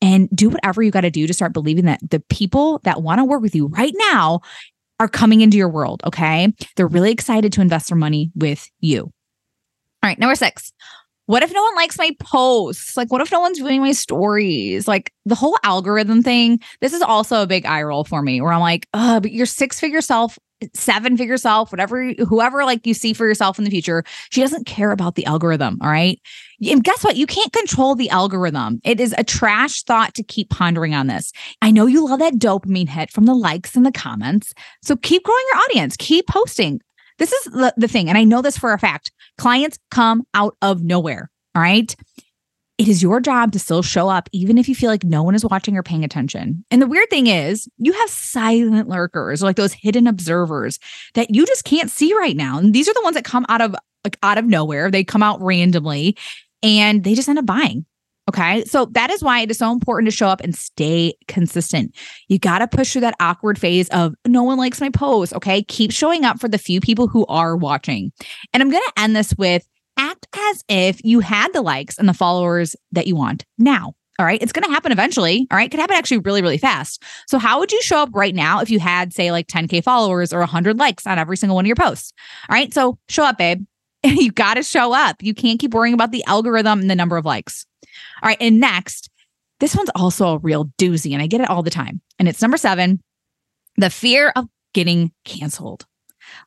and 0.00 0.28
do 0.34 0.48
whatever 0.48 0.82
you 0.82 0.90
got 0.90 1.02
to 1.02 1.10
do 1.10 1.26
to 1.26 1.34
start 1.34 1.52
believing 1.52 1.84
that 1.84 2.00
the 2.10 2.20
people 2.28 2.80
that 2.84 3.02
want 3.02 3.18
to 3.18 3.24
work 3.24 3.42
with 3.42 3.54
you 3.54 3.66
right 3.66 3.92
now 4.10 4.40
are 4.98 5.08
coming 5.08 5.42
into 5.42 5.58
your 5.58 5.68
world. 5.68 6.02
Okay. 6.04 6.52
They're 6.76 6.88
really 6.88 7.12
excited 7.12 7.52
to 7.52 7.60
invest 7.60 7.90
their 7.90 7.98
money 7.98 8.32
with 8.34 8.68
you. 8.80 9.02
All 9.02 9.12
right. 10.08 10.18
Number 10.18 10.34
six, 10.34 10.72
what 11.28 11.42
if 11.42 11.52
no 11.52 11.62
one 11.62 11.74
likes 11.74 11.98
my 11.98 12.10
posts? 12.20 12.96
Like, 12.96 13.12
what 13.12 13.20
if 13.20 13.30
no 13.30 13.38
one's 13.38 13.58
viewing 13.58 13.82
my 13.82 13.92
stories? 13.92 14.88
Like, 14.88 15.12
the 15.26 15.34
whole 15.34 15.58
algorithm 15.62 16.22
thing, 16.22 16.58
this 16.80 16.94
is 16.94 17.02
also 17.02 17.42
a 17.42 17.46
big 17.46 17.66
eye 17.66 17.82
roll 17.82 18.04
for 18.04 18.22
me 18.22 18.40
where 18.40 18.50
I'm 18.50 18.62
like, 18.62 18.88
oh, 18.94 19.20
but 19.20 19.30
your 19.30 19.44
six 19.44 19.78
figure 19.78 20.00
self, 20.00 20.38
seven 20.72 21.18
figure 21.18 21.36
self, 21.36 21.70
whatever, 21.70 22.14
whoever 22.14 22.64
like 22.64 22.86
you 22.86 22.94
see 22.94 23.12
for 23.12 23.26
yourself 23.26 23.58
in 23.58 23.66
the 23.66 23.70
future, 23.70 24.04
she 24.30 24.40
doesn't 24.40 24.64
care 24.64 24.90
about 24.90 25.16
the 25.16 25.26
algorithm. 25.26 25.76
All 25.82 25.90
right. 25.90 26.18
And 26.66 26.82
guess 26.82 27.04
what? 27.04 27.18
You 27.18 27.26
can't 27.26 27.52
control 27.52 27.94
the 27.94 28.08
algorithm. 28.08 28.80
It 28.82 28.98
is 28.98 29.14
a 29.18 29.22
trash 29.22 29.82
thought 29.82 30.14
to 30.14 30.22
keep 30.22 30.48
pondering 30.48 30.94
on 30.94 31.08
this. 31.08 31.30
I 31.60 31.70
know 31.70 31.84
you 31.84 32.08
love 32.08 32.20
that 32.20 32.36
dopamine 32.36 32.88
hit 32.88 33.10
from 33.10 33.26
the 33.26 33.34
likes 33.34 33.76
and 33.76 33.84
the 33.84 33.92
comments. 33.92 34.54
So 34.82 34.96
keep 34.96 35.24
growing 35.24 35.44
your 35.52 35.62
audience, 35.62 35.94
keep 35.98 36.26
posting. 36.26 36.80
This 37.18 37.32
is 37.32 37.44
the, 37.52 37.74
the 37.76 37.88
thing. 37.88 38.08
And 38.08 38.16
I 38.16 38.24
know 38.24 38.42
this 38.42 38.58
for 38.58 38.72
a 38.72 38.78
fact. 38.78 39.12
Clients 39.36 39.78
come 39.90 40.24
out 40.34 40.56
of 40.62 40.82
nowhere. 40.82 41.30
All 41.54 41.62
right. 41.62 41.94
It 42.78 42.86
is 42.86 43.02
your 43.02 43.20
job 43.20 43.50
to 43.52 43.58
still 43.58 43.82
show 43.82 44.08
up, 44.08 44.28
even 44.32 44.56
if 44.56 44.68
you 44.68 44.74
feel 44.74 44.88
like 44.88 45.02
no 45.02 45.24
one 45.24 45.34
is 45.34 45.44
watching 45.44 45.76
or 45.76 45.82
paying 45.82 46.04
attention. 46.04 46.64
And 46.70 46.80
the 46.80 46.86
weird 46.86 47.10
thing 47.10 47.26
is, 47.26 47.68
you 47.76 47.92
have 47.92 48.08
silent 48.08 48.88
lurkers, 48.88 49.42
like 49.42 49.56
those 49.56 49.72
hidden 49.72 50.06
observers 50.06 50.78
that 51.14 51.34
you 51.34 51.44
just 51.44 51.64
can't 51.64 51.90
see 51.90 52.14
right 52.14 52.36
now. 52.36 52.58
And 52.58 52.72
these 52.72 52.88
are 52.88 52.94
the 52.94 53.02
ones 53.02 53.16
that 53.16 53.24
come 53.24 53.44
out 53.48 53.60
of 53.60 53.74
like 54.04 54.16
out 54.22 54.38
of 54.38 54.44
nowhere. 54.44 54.92
They 54.92 55.02
come 55.02 55.24
out 55.24 55.42
randomly 55.42 56.16
and 56.62 57.02
they 57.02 57.14
just 57.14 57.28
end 57.28 57.40
up 57.40 57.46
buying. 57.46 57.84
Okay. 58.28 58.64
So 58.64 58.84
that 58.92 59.10
is 59.10 59.22
why 59.22 59.40
it 59.40 59.50
is 59.50 59.58
so 59.58 59.72
important 59.72 60.10
to 60.10 60.16
show 60.16 60.28
up 60.28 60.42
and 60.42 60.54
stay 60.54 61.14
consistent. 61.28 61.96
You 62.28 62.38
got 62.38 62.58
to 62.58 62.68
push 62.68 62.92
through 62.92 63.00
that 63.00 63.16
awkward 63.20 63.58
phase 63.58 63.88
of 63.88 64.14
no 64.26 64.42
one 64.42 64.58
likes 64.58 64.80
my 64.80 64.90
post. 64.90 65.32
Okay. 65.34 65.62
Keep 65.62 65.92
showing 65.92 66.24
up 66.24 66.38
for 66.38 66.48
the 66.48 66.58
few 66.58 66.80
people 66.80 67.08
who 67.08 67.24
are 67.26 67.56
watching. 67.56 68.12
And 68.52 68.62
I'm 68.62 68.70
going 68.70 68.82
to 68.86 69.00
end 69.00 69.16
this 69.16 69.34
with 69.38 69.66
act 69.96 70.26
as 70.36 70.62
if 70.68 71.02
you 71.02 71.20
had 71.20 71.52
the 71.52 71.62
likes 71.62 71.98
and 71.98 72.08
the 72.08 72.14
followers 72.14 72.76
that 72.92 73.06
you 73.06 73.16
want 73.16 73.44
now. 73.56 73.94
All 74.18 74.26
right. 74.26 74.42
It's 74.42 74.52
going 74.52 74.64
to 74.64 74.70
happen 74.70 74.90
eventually. 74.90 75.46
All 75.50 75.56
right. 75.56 75.70
Could 75.70 75.80
happen 75.80 75.96
actually 75.96 76.18
really, 76.18 76.42
really 76.42 76.58
fast. 76.58 77.04
So, 77.28 77.38
how 77.38 77.60
would 77.60 77.70
you 77.70 77.80
show 77.82 77.98
up 77.98 78.10
right 78.12 78.34
now 78.34 78.60
if 78.60 78.68
you 78.68 78.80
had, 78.80 79.12
say, 79.12 79.30
like 79.30 79.46
10K 79.46 79.82
followers 79.82 80.32
or 80.32 80.40
100 80.40 80.76
likes 80.76 81.06
on 81.06 81.18
every 81.18 81.36
single 81.36 81.54
one 81.54 81.64
of 81.64 81.68
your 81.68 81.76
posts? 81.76 82.12
All 82.48 82.54
right. 82.54 82.74
So, 82.74 82.98
show 83.08 83.22
up, 83.22 83.38
babe. 83.38 83.64
you 84.16 84.32
got 84.32 84.54
to 84.54 84.62
show 84.62 84.92
up. 84.92 85.16
You 85.22 85.34
can't 85.34 85.60
keep 85.60 85.74
worrying 85.74 85.94
about 85.94 86.12
the 86.12 86.24
algorithm 86.26 86.80
and 86.80 86.90
the 86.90 86.96
number 86.96 87.16
of 87.16 87.24
likes. 87.24 87.66
All 88.22 88.28
right. 88.28 88.38
And 88.40 88.60
next, 88.60 89.10
this 89.60 89.76
one's 89.76 89.90
also 89.94 90.34
a 90.34 90.38
real 90.38 90.66
doozy, 90.78 91.12
and 91.12 91.22
I 91.22 91.26
get 91.26 91.40
it 91.40 91.50
all 91.50 91.62
the 91.62 91.70
time. 91.70 92.00
And 92.18 92.28
it's 92.28 92.42
number 92.42 92.56
seven 92.56 93.02
the 93.76 93.90
fear 93.90 94.32
of 94.34 94.48
getting 94.74 95.12
canceled. 95.24 95.86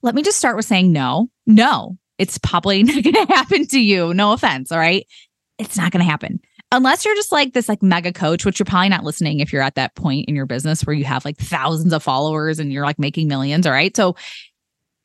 Let 0.01 0.15
me 0.15 0.21
just 0.21 0.37
start 0.37 0.57
with 0.57 0.65
saying 0.65 0.91
no, 0.91 1.29
no, 1.47 1.97
it's 2.17 2.37
probably 2.37 2.83
not 2.83 3.03
going 3.03 3.25
to 3.25 3.33
happen 3.33 3.67
to 3.67 3.79
you. 3.79 4.13
No 4.13 4.33
offense. 4.33 4.71
All 4.71 4.79
right. 4.79 5.07
It's 5.57 5.77
not 5.77 5.91
going 5.91 6.03
to 6.03 6.09
happen 6.09 6.41
unless 6.71 7.03
you're 7.03 7.15
just 7.15 7.31
like 7.31 7.53
this 7.53 7.67
like 7.67 7.83
mega 7.83 8.13
coach 8.13 8.45
which 8.45 8.59
you're 8.59 8.65
probably 8.65 8.89
not 8.89 9.03
listening 9.03 9.39
if 9.39 9.51
you're 9.51 9.61
at 9.61 9.75
that 9.75 9.93
point 9.95 10.27
in 10.27 10.35
your 10.35 10.45
business 10.45 10.85
where 10.85 10.93
you 10.93 11.03
have 11.03 11.25
like 11.25 11.37
thousands 11.37 11.93
of 11.93 12.01
followers 12.01 12.59
and 12.59 12.71
you're 12.71 12.85
like 12.85 12.99
making 12.99 13.27
millions 13.27 13.67
all 13.67 13.73
right 13.73 13.95
so 13.95 14.15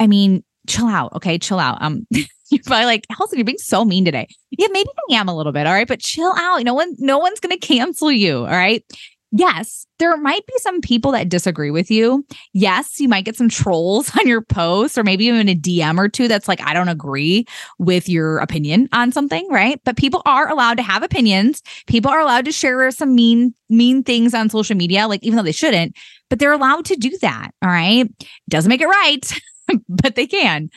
i 0.00 0.06
mean 0.06 0.42
chill 0.66 0.86
out 0.86 1.12
okay 1.12 1.38
chill 1.38 1.58
out 1.58 1.78
um 1.82 2.06
You're 2.50 2.62
probably 2.64 2.86
like, 2.86 3.06
Allison, 3.10 3.38
you're 3.38 3.44
being 3.44 3.58
so 3.58 3.84
mean 3.84 4.04
today. 4.04 4.28
Yeah, 4.50 4.68
maybe 4.70 4.88
I 5.10 5.14
am 5.14 5.28
a 5.28 5.36
little 5.36 5.52
bit. 5.52 5.66
All 5.66 5.72
right. 5.72 5.88
But 5.88 6.00
chill 6.00 6.32
out. 6.36 6.62
No 6.62 6.74
one, 6.74 6.94
no 6.98 7.18
one's 7.18 7.40
gonna 7.40 7.58
cancel 7.58 8.12
you. 8.12 8.38
All 8.38 8.46
right. 8.46 8.84
Yes, 9.32 9.86
there 9.98 10.16
might 10.16 10.46
be 10.46 10.54
some 10.58 10.80
people 10.80 11.10
that 11.12 11.28
disagree 11.28 11.70
with 11.70 11.90
you. 11.90 12.24
Yes, 12.52 13.00
you 13.00 13.08
might 13.08 13.24
get 13.24 13.36
some 13.36 13.48
trolls 13.48 14.10
on 14.18 14.26
your 14.26 14.40
post 14.40 14.96
or 14.96 15.04
maybe 15.04 15.26
even 15.26 15.48
a 15.48 15.54
DM 15.54 15.98
or 15.98 16.08
two 16.08 16.28
that's 16.28 16.48
like, 16.48 16.60
I 16.62 16.72
don't 16.72 16.88
agree 16.88 17.44
with 17.78 18.08
your 18.08 18.38
opinion 18.38 18.88
on 18.92 19.12
something, 19.12 19.46
right? 19.50 19.80
But 19.84 19.96
people 19.96 20.22
are 20.24 20.48
allowed 20.48 20.76
to 20.76 20.82
have 20.82 21.02
opinions. 21.02 21.62
People 21.86 22.10
are 22.10 22.20
allowed 22.20 22.44
to 22.44 22.52
share 22.52 22.90
some 22.92 23.14
mean, 23.14 23.52
mean 23.68 24.04
things 24.04 24.32
on 24.32 24.48
social 24.48 24.76
media, 24.76 25.08
like 25.08 25.22
even 25.24 25.36
though 25.36 25.42
they 25.42 25.52
shouldn't, 25.52 25.96
but 26.30 26.38
they're 26.38 26.52
allowed 26.52 26.84
to 26.86 26.96
do 26.96 27.16
that. 27.18 27.50
All 27.62 27.68
right. 27.68 28.08
Doesn't 28.48 28.70
make 28.70 28.80
it 28.80 28.86
right, 28.86 29.40
but 29.88 30.14
they 30.14 30.26
can. 30.26 30.70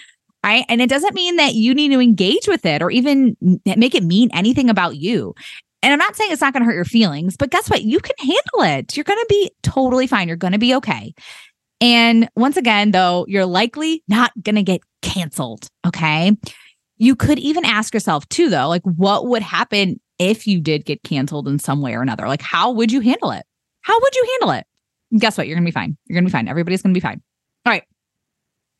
Right. 0.43 0.65
And 0.69 0.81
it 0.81 0.89
doesn't 0.89 1.13
mean 1.13 1.35
that 1.35 1.55
you 1.55 1.73
need 1.73 1.91
to 1.91 1.99
engage 1.99 2.47
with 2.47 2.65
it 2.65 2.81
or 2.81 2.89
even 2.89 3.35
make 3.65 3.93
it 3.93 4.03
mean 4.03 4.29
anything 4.33 4.69
about 4.69 4.95
you. 4.95 5.35
And 5.81 5.93
I'm 5.93 5.99
not 5.99 6.15
saying 6.15 6.31
it's 6.31 6.41
not 6.41 6.53
going 6.53 6.61
to 6.61 6.65
hurt 6.65 6.75
your 6.75 6.85
feelings, 6.85 7.37
but 7.37 7.51
guess 7.51 7.69
what? 7.69 7.83
You 7.83 7.99
can 7.99 8.15
handle 8.17 8.77
it. 8.77 8.95
You're 8.95 9.03
going 9.03 9.19
to 9.19 9.25
be 9.29 9.51
totally 9.63 10.07
fine. 10.07 10.27
You're 10.27 10.37
going 10.37 10.53
to 10.53 10.59
be 10.59 10.73
okay. 10.75 11.13
And 11.81 12.29
once 12.35 12.57
again, 12.57 12.91
though, 12.91 13.25
you're 13.27 13.45
likely 13.45 14.03
not 14.07 14.31
going 14.41 14.55
to 14.55 14.63
get 14.63 14.81
canceled. 15.01 15.67
Okay. 15.85 16.35
You 16.97 17.15
could 17.15 17.39
even 17.39 17.63
ask 17.63 17.93
yourself, 17.93 18.27
too, 18.29 18.49
though, 18.49 18.67
like 18.67 18.83
what 18.83 19.27
would 19.27 19.41
happen 19.41 19.99
if 20.19 20.47
you 20.47 20.59
did 20.59 20.83
get 20.83 21.03
canceled 21.03 21.47
in 21.47 21.59
some 21.59 21.81
way 21.81 21.95
or 21.95 22.01
another? 22.01 22.27
Like, 22.27 22.41
how 22.41 22.71
would 22.71 22.91
you 22.91 22.99
handle 22.99 23.31
it? 23.31 23.45
How 23.81 23.97
would 23.97 24.15
you 24.15 24.37
handle 24.39 24.51
it? 24.51 24.65
And 25.11 25.21
guess 25.21 25.37
what? 25.37 25.47
You're 25.47 25.55
going 25.55 25.65
to 25.65 25.71
be 25.71 25.73
fine. 25.73 25.97
You're 26.07 26.15
going 26.15 26.25
to 26.25 26.29
be 26.29 26.31
fine. 26.31 26.49
Everybody's 26.49 26.81
going 26.81 26.93
to 26.93 26.97
be 26.97 27.01
fine. 27.01 27.21
All 27.65 27.71
right. 27.71 27.83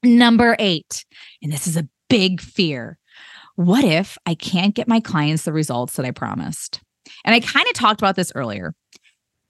Number 0.04 0.56
eight, 0.60 1.06
and 1.42 1.52
this 1.52 1.68
is 1.68 1.78
a 1.78 1.88
big 2.10 2.42
fear. 2.42 2.98
What 3.56 3.84
if 3.84 4.18
I 4.26 4.36
can't 4.36 4.74
get 4.74 4.88
my 4.88 5.02
clients 5.02 5.44
the 5.44 5.52
results 5.52 5.96
that 5.98 6.06
I 6.06 6.12
promised? 6.12 6.80
And 7.26 7.36
I 7.36 7.42
kind 7.42 7.68
of 7.68 7.74
talked 7.74 8.02
about 8.02 8.16
this 8.16 8.32
earlier. 8.34 8.74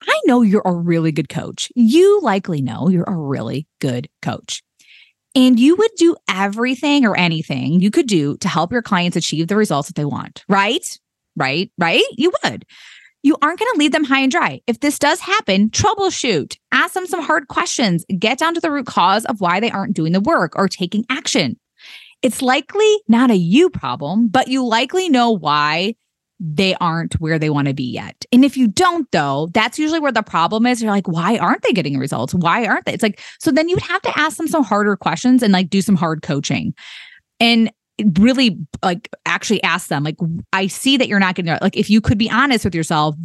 I 0.02 0.20
know 0.26 0.42
you're 0.42 0.64
a 0.66 0.74
really 0.74 1.12
good 1.12 1.30
coach. 1.30 1.72
You 1.76 2.20
likely 2.22 2.62
know 2.62 2.90
you're 2.90 3.04
a 3.04 3.16
really 3.16 3.68
good 3.80 4.10
coach. 4.22 4.64
And 5.36 5.60
you 5.60 5.76
would 5.76 5.92
do 5.98 6.16
everything 6.28 7.06
or 7.06 7.16
anything 7.16 7.80
you 7.80 7.92
could 7.92 8.08
do 8.08 8.36
to 8.38 8.48
help 8.48 8.72
your 8.72 8.82
clients 8.82 9.16
achieve 9.16 9.48
the 9.48 9.56
results 9.56 9.90
that 9.90 9.96
they 9.96 10.06
want, 10.06 10.44
right? 10.50 10.84
Right? 11.36 11.72
Right? 11.78 12.04
You 12.18 12.32
would. 12.44 12.66
You 13.22 13.36
aren't 13.42 13.60
going 13.60 13.72
to 13.74 13.80
leave 13.80 13.92
them 13.92 14.06
high 14.06 14.22
and 14.22 14.32
dry. 14.32 14.62
If 14.66 14.80
this 14.80 14.98
does 14.98 15.20
happen, 15.20 15.70
troubleshoot, 15.70 16.58
ask 16.72 16.94
them 16.94 17.06
some 17.06 17.22
hard 17.22 17.48
questions, 17.48 18.06
get 18.18 18.38
down 18.38 18.54
to 18.54 18.62
the 18.62 18.72
root 18.72 18.86
cause 18.86 19.26
of 19.26 19.42
why 19.42 19.60
they 19.60 19.72
aren't 19.72 19.96
doing 19.96 20.14
the 20.14 20.22
work 20.22 20.54
or 20.56 20.68
taking 20.68 21.06
action. 21.10 21.60
It's 22.22 22.42
likely 22.42 22.98
not 23.08 23.32
a 23.32 23.36
you 23.36 23.70
problem, 23.70 24.28
but 24.28 24.48
you 24.48 24.66
likely 24.66 25.10
know 25.10 25.32
why 25.32 25.96
they 26.40 26.76
aren't 26.76 27.16
where 27.16 27.38
they 27.38 27.50
want 27.50 27.68
to 27.68 27.74
be 27.74 27.84
yet. 27.84 28.26
And 28.32 28.46
if 28.46 28.56
you 28.56 28.68
don't, 28.68 29.10
though, 29.12 29.50
that's 29.54 29.78
usually 29.78 30.00
where 30.00 30.12
the 30.12 30.24
problem 30.24 30.66
is. 30.66 30.82
You're 30.82 30.92
like, 30.92 31.08
why 31.08 31.38
aren't 31.38 31.64
they 31.64 31.74
getting 31.74 31.98
results? 31.98 32.34
Why 32.34 32.66
aren't 32.66 32.86
they? 32.86 32.94
It's 32.94 33.04
like, 33.04 33.22
so 33.40 33.52
then 33.52 33.68
you 33.68 33.76
would 33.76 33.84
have 33.84 34.02
to 34.04 34.18
ask 34.18 34.38
them 34.38 34.48
some 34.48 34.64
harder 34.64 34.96
questions 34.96 35.44
and 35.44 35.52
like 35.52 35.70
do 35.70 35.82
some 35.82 35.96
hard 35.96 36.22
coaching. 36.22 36.74
And 37.42 37.72
really 38.18 38.58
like 38.84 39.10
actually 39.26 39.62
ask 39.64 39.88
them 39.88 40.04
like 40.04 40.18
i 40.54 40.68
see 40.68 40.98
that 40.98 41.08
you're 41.08 41.20
not 41.20 41.36
getting 41.36 41.48
there 41.48 41.60
like 41.62 41.78
if 41.78 41.90
you 41.90 42.02
could 42.02 42.18
be 42.18 42.30
honest 42.30 42.66
with 42.66 42.76
yourself 42.76 43.16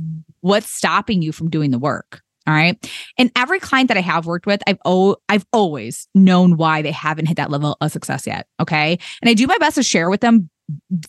what's 0.41 0.71
stopping 0.71 1.23
you 1.23 1.33
from 1.33 1.49
doing 1.49 1.71
the 1.71 1.79
work 1.79 2.23
all 2.47 2.55
right 2.55 2.91
and 3.19 3.31
every 3.37 3.61
client 3.61 3.89
that 3.89 3.97
i 3.97 4.01
have 4.01 4.27
worked 4.27 4.47
with 4.47 4.63
i've 4.67 4.79
oh 4.85 5.17
i've 5.29 5.47
always 5.53 6.09
known 6.15 6.57
why 6.57 6.83
they 6.83 6.93
haven't 6.93 7.27
hit 7.27 7.37
that 7.37 7.51
level 7.51 7.77
of 7.81 7.93
success 7.93 8.27
yet 8.27 8.47
okay 8.61 8.99
and 9.23 9.29
i 9.29 9.35
do 9.35 9.47
my 9.47 9.59
best 9.59 9.77
to 9.77 9.83
share 9.83 10.11
with 10.11 10.21
them 10.21 10.49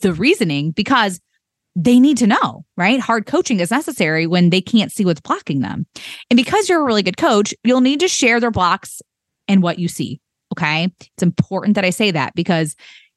the 0.02 0.14
reasoning 0.14 0.72
because 0.72 1.20
they 1.76 2.00
need 2.00 2.18
to 2.18 2.28
know, 2.28 2.66
right? 2.78 3.00
Hard 3.00 3.26
coaching 3.26 3.60
is 3.60 3.70
necessary 3.70 4.28
when 4.28 4.50
they 4.50 4.62
can't 4.62 4.92
see 4.92 5.04
what's 5.04 5.20
blocking 5.20 5.60
them. 5.60 5.86
And 6.30 6.38
because 6.38 6.70
you're 6.70 6.82
a 6.82 6.86
really 6.86 7.04
good 7.04 7.18
coach, 7.18 7.54
you'll 7.64 7.82
need 7.82 8.00
to 8.00 8.08
share 8.08 8.40
their 8.40 8.52
blocks 8.52 9.02
and 9.48 9.62
what 9.62 9.78
you 9.78 9.88
see. 9.88 10.22
Okay. 10.54 10.86
It's 10.86 11.24
important 11.24 11.76
that 11.76 11.84
I 11.84 11.90
say 11.90 12.12
that 12.12 12.34
because 12.34 12.76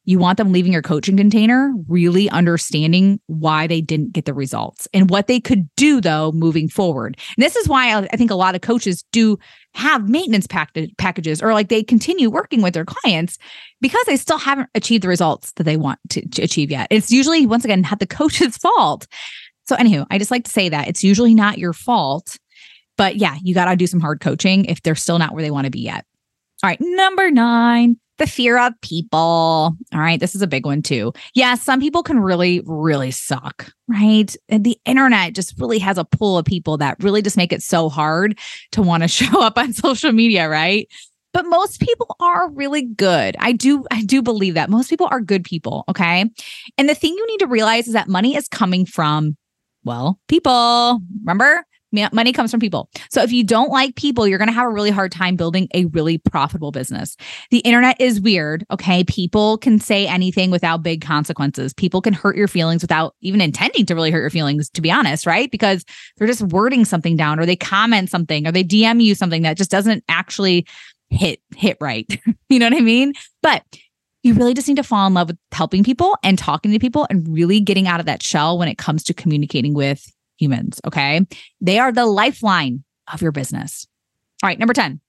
you 0.09 0.19
want 0.19 0.39
them 0.39 0.53
leaving 0.53 0.73
your 0.73 0.81
coaching 0.81 1.19
container 1.19 1.71
really 1.87 2.31
understanding 2.31 3.21
why 3.27 3.67
they 3.67 3.83
didn't 3.83 4.11
get 4.11 4.25
the 4.25 4.33
results 4.33 4.89
and 4.95 5.11
what 5.11 5.27
they 5.27 5.39
could 5.39 5.69
do 5.77 6.01
though 6.01 6.33
moving 6.33 6.67
forward. 6.67 7.15
And 7.37 7.45
this 7.45 7.57
is 7.57 7.69
why 7.69 7.95
I 7.95 8.17
think 8.17 8.31
a 8.31 8.35
lot 8.35 8.55
of 8.55 8.63
coaches 8.63 9.05
do 9.13 9.39
have 9.75 10.09
maintenance 10.09 10.47
package, 10.47 10.91
packages 10.97 11.43
or 11.43 11.53
like 11.53 11.69
they 11.69 11.83
continue 11.83 12.31
working 12.31 12.63
with 12.63 12.73
their 12.73 12.87
clients 12.87 13.37
because 13.83 14.03
they 14.07 14.17
still 14.17 14.39
haven't 14.39 14.71
achieved 14.75 15.05
the 15.05 15.09
results 15.09 15.53
that 15.57 15.65
they 15.65 15.77
want 15.77 15.99
to, 16.09 16.27
to 16.27 16.41
achieve 16.41 16.71
yet. 16.71 16.87
It's 16.91 17.11
usually 17.11 17.45
once 17.45 17.67
again 17.67 17.83
not 17.83 18.01
the 18.01 18.07
coach's 18.07 18.57
fault. 18.57 19.07
So 19.67 19.77
anywho, 19.77 20.07
I 20.11 20.17
just 20.17 20.31
like 20.31 20.45
to 20.45 20.51
say 20.51 20.71
that 20.71 20.89
it's 20.89 21.05
usually 21.05 21.35
not 21.35 21.59
your 21.59 21.75
fault. 21.75 22.39
But 22.97 23.17
yeah, 23.17 23.37
you 23.43 23.53
got 23.53 23.67
to 23.67 23.77
do 23.77 23.87
some 23.87 24.01
hard 24.01 24.23
coaching 24.23 24.65
if 24.65 24.81
they're 24.81 24.95
still 24.95 25.19
not 25.19 25.35
where 25.35 25.43
they 25.43 25.51
want 25.51 25.67
to 25.67 25.71
be 25.71 25.81
yet. 25.81 26.07
All 26.63 26.71
right, 26.71 26.81
number 26.81 27.31
nine, 27.31 28.01
the 28.19 28.27
fear 28.27 28.59
of 28.59 28.73
people. 28.83 29.19
All 29.19 29.77
right, 29.93 30.21
this 30.21 30.35
is 30.35 30.43
a 30.43 30.47
big 30.47 30.67
one 30.67 30.83
too. 30.83 31.13
Yeah, 31.35 31.55
some 31.55 31.81
people 31.81 32.03
can 32.03 32.21
really, 32.21 32.63
really 32.67 33.11
suck, 33.11 33.73
right? 33.89 34.35
And 34.49 34.65
the 34.65 34.79
internet 34.85 35.35
just 35.35 35.59
really 35.59 35.79
has 35.79 35.99
a 35.99 36.05
pool 36.05 36.39
of 36.39 36.45
people 36.45 36.77
that 36.79 37.03
really 37.03 37.23
just 37.23 37.37
make 37.37 37.53
it 37.53 37.63
so 37.63 37.89
hard 37.89 38.39
to 38.73 38.83
want 38.83 39.03
to 39.03 39.09
show 39.09 39.43
up 39.43 39.57
on 39.59 39.73
social 39.73 40.13
media, 40.13 40.49
right? 40.49 40.89
But 41.33 41.47
most 41.47 41.81
people 41.81 42.17
are 42.21 42.51
really 42.51 42.83
good. 42.83 43.37
I 43.39 43.53
do 43.53 43.85
I 43.91 44.03
do 44.03 44.23
believe 44.23 44.55
that. 44.55 44.71
Most 44.71 44.89
people 44.89 45.09
are 45.11 45.21
good 45.21 45.45
people, 45.45 45.85
okay? 45.89 46.25
And 46.77 46.89
the 46.89 46.95
thing 46.95 47.15
you 47.15 47.27
need 47.27 47.39
to 47.39 47.47
realize 47.47 47.87
is 47.87 47.93
that 47.93 48.09
money 48.09 48.35
is 48.35 48.49
coming 48.49 48.87
from 48.87 49.37
well, 49.85 50.19
people. 50.29 51.01
Remember? 51.21 51.65
Money 51.93 52.33
comes 52.33 52.51
from 52.51 52.61
people. 52.61 52.91
So 53.11 53.23
if 53.23 53.33
you 53.33 53.45
don't 53.45 53.71
like 53.71 53.97
people, 53.97 54.29
you're 54.29 54.39
going 54.39 54.49
to 54.49 54.55
have 54.55 54.67
a 54.67 54.73
really 54.73 54.91
hard 54.91 55.11
time 55.11 55.37
building 55.37 55.69
a 55.75 55.87
really 55.87 56.19
profitable 56.19 56.71
business. 56.71 57.17
The 57.51 57.59
internet 57.61 58.01
is 58.01 58.21
weird. 58.21 58.67
Okay. 58.71 59.05
People 59.05 59.59
can 59.59 59.81
say 59.81 60.07
anything 60.07 60.51
without 60.51 60.83
big 60.83 61.01
consequences. 61.01 61.73
People 61.73 62.03
can 62.03 62.13
hurt 62.13 62.37
your 62.37 62.49
feelings 62.49 62.83
without 62.83 63.15
even 63.21 63.41
intending 63.41 63.87
to 63.87 63.95
really 63.95 64.11
hurt 64.11 64.21
your 64.21 64.31
feelings, 64.31 64.69
to 64.71 64.83
be 64.83 64.91
honest, 64.91 65.27
right? 65.27 65.51
Because 65.51 65.85
they're 66.17 66.27
just 66.27 66.43
wording 66.43 66.85
something 66.85 67.17
down 67.17 67.41
or 67.41 67.47
they 67.47 67.57
comment 67.57 68.11
something 68.11 68.47
or 68.47 68.53
they 68.53 68.65
DM 68.65 69.03
you 69.03 69.15
something 69.15 69.43
that 69.43 69.57
just 69.57 69.71
doesn't 69.71 70.05
actually 70.09 70.67
hit, 71.11 71.41
hit 71.57 71.79
right. 71.81 72.21
you 72.49 72.59
know 72.59 72.67
what 72.67 72.77
I 72.77 72.81
mean? 72.81 73.15
But 73.43 73.65
you 74.23 74.35
really 74.35 74.55
just 74.55 74.69
need 74.69 74.77
to 74.77 74.83
fall 74.83 75.07
in 75.07 75.15
love 75.15 75.29
with 75.29 75.39
helping 75.53 75.85
people 75.85 76.17
and 76.23 76.39
talking 76.39 76.73
to 76.73 76.79
people 76.79 77.07
and 77.09 77.27
really 77.29 77.61
getting 77.61 77.87
out 77.87 78.01
of 78.01 78.07
that 78.07 78.23
shell 78.23 78.59
when 78.59 78.69
it 78.69 78.77
comes 78.77 79.05
to 79.05 79.15
communicating 79.15 79.75
with 79.75 80.13
humans. 80.39 80.81
Okay. 80.87 81.27
They 81.61 81.79
are 81.79 81.93
the 81.93 82.07
lifeline 82.07 82.85
of 83.13 83.23
your 83.23 83.33
business. 83.33 83.87
All 84.43 84.49
right. 84.49 84.59
Number 84.59 84.75
10, 84.75 85.01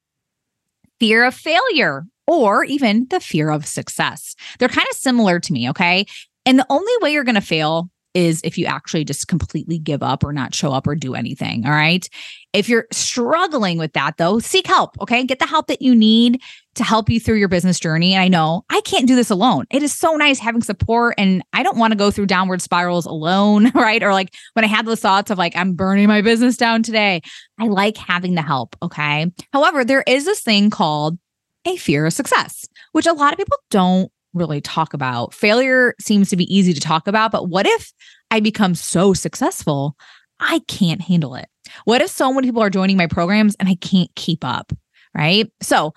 fear 0.99 1.25
of 1.25 1.35
failure 1.35 2.05
or 2.27 2.63
even 2.63 3.07
the 3.09 3.19
fear 3.19 3.49
of 3.49 3.65
success. 3.65 4.35
They're 4.59 4.69
kind 4.69 4.87
of 4.89 4.97
similar 4.97 5.39
to 5.39 5.53
me. 5.53 5.69
Okay. 5.69 6.05
And 6.45 6.59
the 6.59 6.65
only 6.69 6.93
way 7.01 7.11
you're 7.11 7.23
going 7.23 7.35
to 7.35 7.41
fail 7.41 7.89
is 8.13 8.41
if 8.43 8.57
you 8.57 8.65
actually 8.65 9.05
just 9.05 9.27
completely 9.27 9.77
give 9.77 10.01
up 10.01 10.23
or 10.23 10.33
not 10.33 10.55
show 10.55 10.71
up 10.71 10.87
or 10.87 10.95
do 10.95 11.15
anything. 11.15 11.65
All 11.65 11.71
right. 11.71 12.07
If 12.53 12.67
you're 12.67 12.87
struggling 12.91 13.77
with 13.77 13.93
that, 13.93 14.17
though, 14.17 14.39
seek 14.39 14.65
help. 14.65 14.95
Okay. 15.01 15.23
Get 15.23 15.39
the 15.39 15.45
help 15.45 15.67
that 15.67 15.81
you 15.81 15.93
need 15.93 16.41
to 16.75 16.83
help 16.83 17.09
you 17.09 17.19
through 17.19 17.35
your 17.35 17.47
business 17.47 17.79
journey. 17.79 18.13
And 18.13 18.23
I 18.23 18.27
know 18.27 18.63
I 18.69 18.81
can't 18.81 19.07
do 19.07 19.15
this 19.15 19.29
alone. 19.29 19.65
It 19.69 19.83
is 19.83 19.93
so 19.93 20.15
nice 20.15 20.39
having 20.39 20.63
support. 20.63 21.15
And 21.17 21.43
I 21.53 21.61
don't 21.61 21.77
want 21.77 21.91
to 21.91 21.97
go 21.97 22.09
through 22.09 22.25
downward 22.25 22.61
spirals 22.61 23.05
alone. 23.05 23.71
Right. 23.79 24.03
Or 24.03 24.11
like 24.11 24.33
when 24.53 24.65
I 24.65 24.67
had 24.67 24.85
those 24.85 24.99
thoughts 24.99 25.31
of 25.31 25.37
like, 25.37 25.55
I'm 25.55 25.73
burning 25.73 26.07
my 26.07 26.21
business 26.21 26.57
down 26.57 26.83
today, 26.83 27.21
I 27.59 27.67
like 27.67 27.95
having 27.95 28.35
the 28.35 28.41
help. 28.41 28.75
Okay. 28.81 29.31
However, 29.53 29.85
there 29.85 30.03
is 30.05 30.25
this 30.25 30.41
thing 30.41 30.69
called 30.69 31.17
a 31.65 31.77
fear 31.77 32.05
of 32.05 32.13
success, 32.13 32.65
which 32.91 33.05
a 33.05 33.13
lot 33.13 33.31
of 33.31 33.37
people 33.37 33.57
don't 33.69 34.11
really 34.33 34.61
talk 34.61 34.93
about. 34.93 35.33
Failure 35.33 35.95
seems 35.99 36.29
to 36.29 36.35
be 36.35 36.53
easy 36.55 36.73
to 36.73 36.79
talk 36.79 37.07
about, 37.07 37.31
but 37.31 37.49
what 37.49 37.65
if 37.65 37.93
I 38.31 38.39
become 38.39 38.75
so 38.75 39.13
successful, 39.13 39.95
I 40.39 40.59
can't 40.67 41.01
handle 41.01 41.35
it? 41.35 41.47
What 41.85 42.01
if 42.01 42.09
so 42.09 42.31
many 42.33 42.47
people 42.47 42.61
are 42.61 42.69
joining 42.69 42.97
my 42.97 43.07
programs 43.07 43.55
and 43.59 43.69
I 43.69 43.75
can't 43.75 44.13
keep 44.15 44.43
up? 44.43 44.71
Right. 45.15 45.51
So 45.61 45.93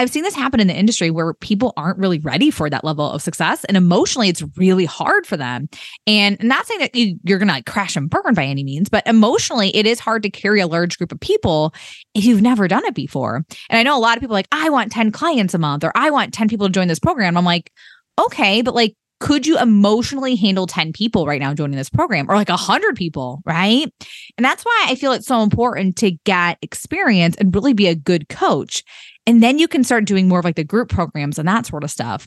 I've 0.00 0.08
seen 0.08 0.22
this 0.22 0.34
happen 0.34 0.60
in 0.60 0.66
the 0.66 0.74
industry 0.74 1.10
where 1.10 1.34
people 1.34 1.74
aren't 1.76 1.98
really 1.98 2.20
ready 2.20 2.50
for 2.50 2.70
that 2.70 2.84
level 2.84 3.10
of 3.10 3.20
success. 3.20 3.64
And 3.64 3.76
emotionally, 3.76 4.30
it's 4.30 4.42
really 4.56 4.86
hard 4.86 5.26
for 5.26 5.36
them. 5.36 5.68
And 6.06 6.42
not 6.42 6.66
saying 6.66 6.80
that 6.80 6.94
you, 6.94 7.18
are 7.28 7.36
going 7.36 7.48
to 7.48 7.54
like 7.54 7.66
crash 7.66 7.96
and 7.96 8.08
burn 8.08 8.32
by 8.32 8.46
any 8.46 8.64
means, 8.64 8.88
but 8.88 9.06
emotionally, 9.06 9.76
it 9.76 9.84
is 9.84 10.00
hard 10.00 10.22
to 10.22 10.30
carry 10.30 10.58
a 10.60 10.66
large 10.66 10.96
group 10.96 11.12
of 11.12 11.20
people 11.20 11.74
if 12.14 12.24
you've 12.24 12.40
never 12.40 12.66
done 12.66 12.86
it 12.86 12.94
before. 12.94 13.44
And 13.68 13.78
I 13.78 13.82
know 13.82 13.94
a 13.94 14.00
lot 14.00 14.16
of 14.16 14.22
people 14.22 14.32
like, 14.32 14.48
I 14.50 14.70
want 14.70 14.90
10 14.90 15.12
clients 15.12 15.52
a 15.52 15.58
month 15.58 15.84
or 15.84 15.92
I 15.94 16.08
want 16.08 16.32
10 16.32 16.48
people 16.48 16.66
to 16.66 16.72
join 16.72 16.88
this 16.88 16.98
program. 16.98 17.36
I'm 17.36 17.44
like, 17.44 17.70
okay, 18.18 18.62
but 18.62 18.74
like, 18.74 18.96
could 19.20 19.46
you 19.46 19.58
emotionally 19.58 20.34
handle 20.34 20.66
10 20.66 20.94
people 20.94 21.26
right 21.26 21.40
now 21.40 21.52
joining 21.52 21.76
this 21.76 21.90
program 21.90 22.30
or 22.30 22.36
like 22.36 22.48
100 22.48 22.96
people 22.96 23.42
right 23.44 23.92
and 24.38 24.44
that's 24.44 24.64
why 24.64 24.86
i 24.88 24.94
feel 24.94 25.12
it's 25.12 25.26
so 25.26 25.42
important 25.42 25.94
to 25.96 26.12
get 26.24 26.56
experience 26.62 27.36
and 27.36 27.54
really 27.54 27.74
be 27.74 27.86
a 27.86 27.94
good 27.94 28.30
coach 28.30 28.82
and 29.30 29.40
then 29.44 29.60
you 29.60 29.68
can 29.68 29.84
start 29.84 30.06
doing 30.06 30.26
more 30.26 30.40
of 30.40 30.44
like 30.44 30.56
the 30.56 30.64
group 30.64 30.88
programs 30.88 31.38
and 31.38 31.46
that 31.46 31.64
sort 31.64 31.84
of 31.84 31.90
stuff. 31.92 32.26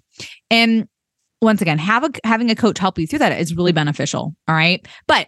And 0.50 0.88
once 1.42 1.62
again, 1.62 1.78
have 1.78 2.06
a, 2.06 2.12
having 2.24 2.50
a 2.50 2.56
coach 2.56 2.80
help 2.80 2.98
you 2.98 3.06
through 3.06 3.20
that 3.20 3.38
is 3.38 3.58
really 3.58 3.74
beneficial. 3.74 4.34
All 4.48 4.56
right. 4.56 4.88
But 5.06 5.28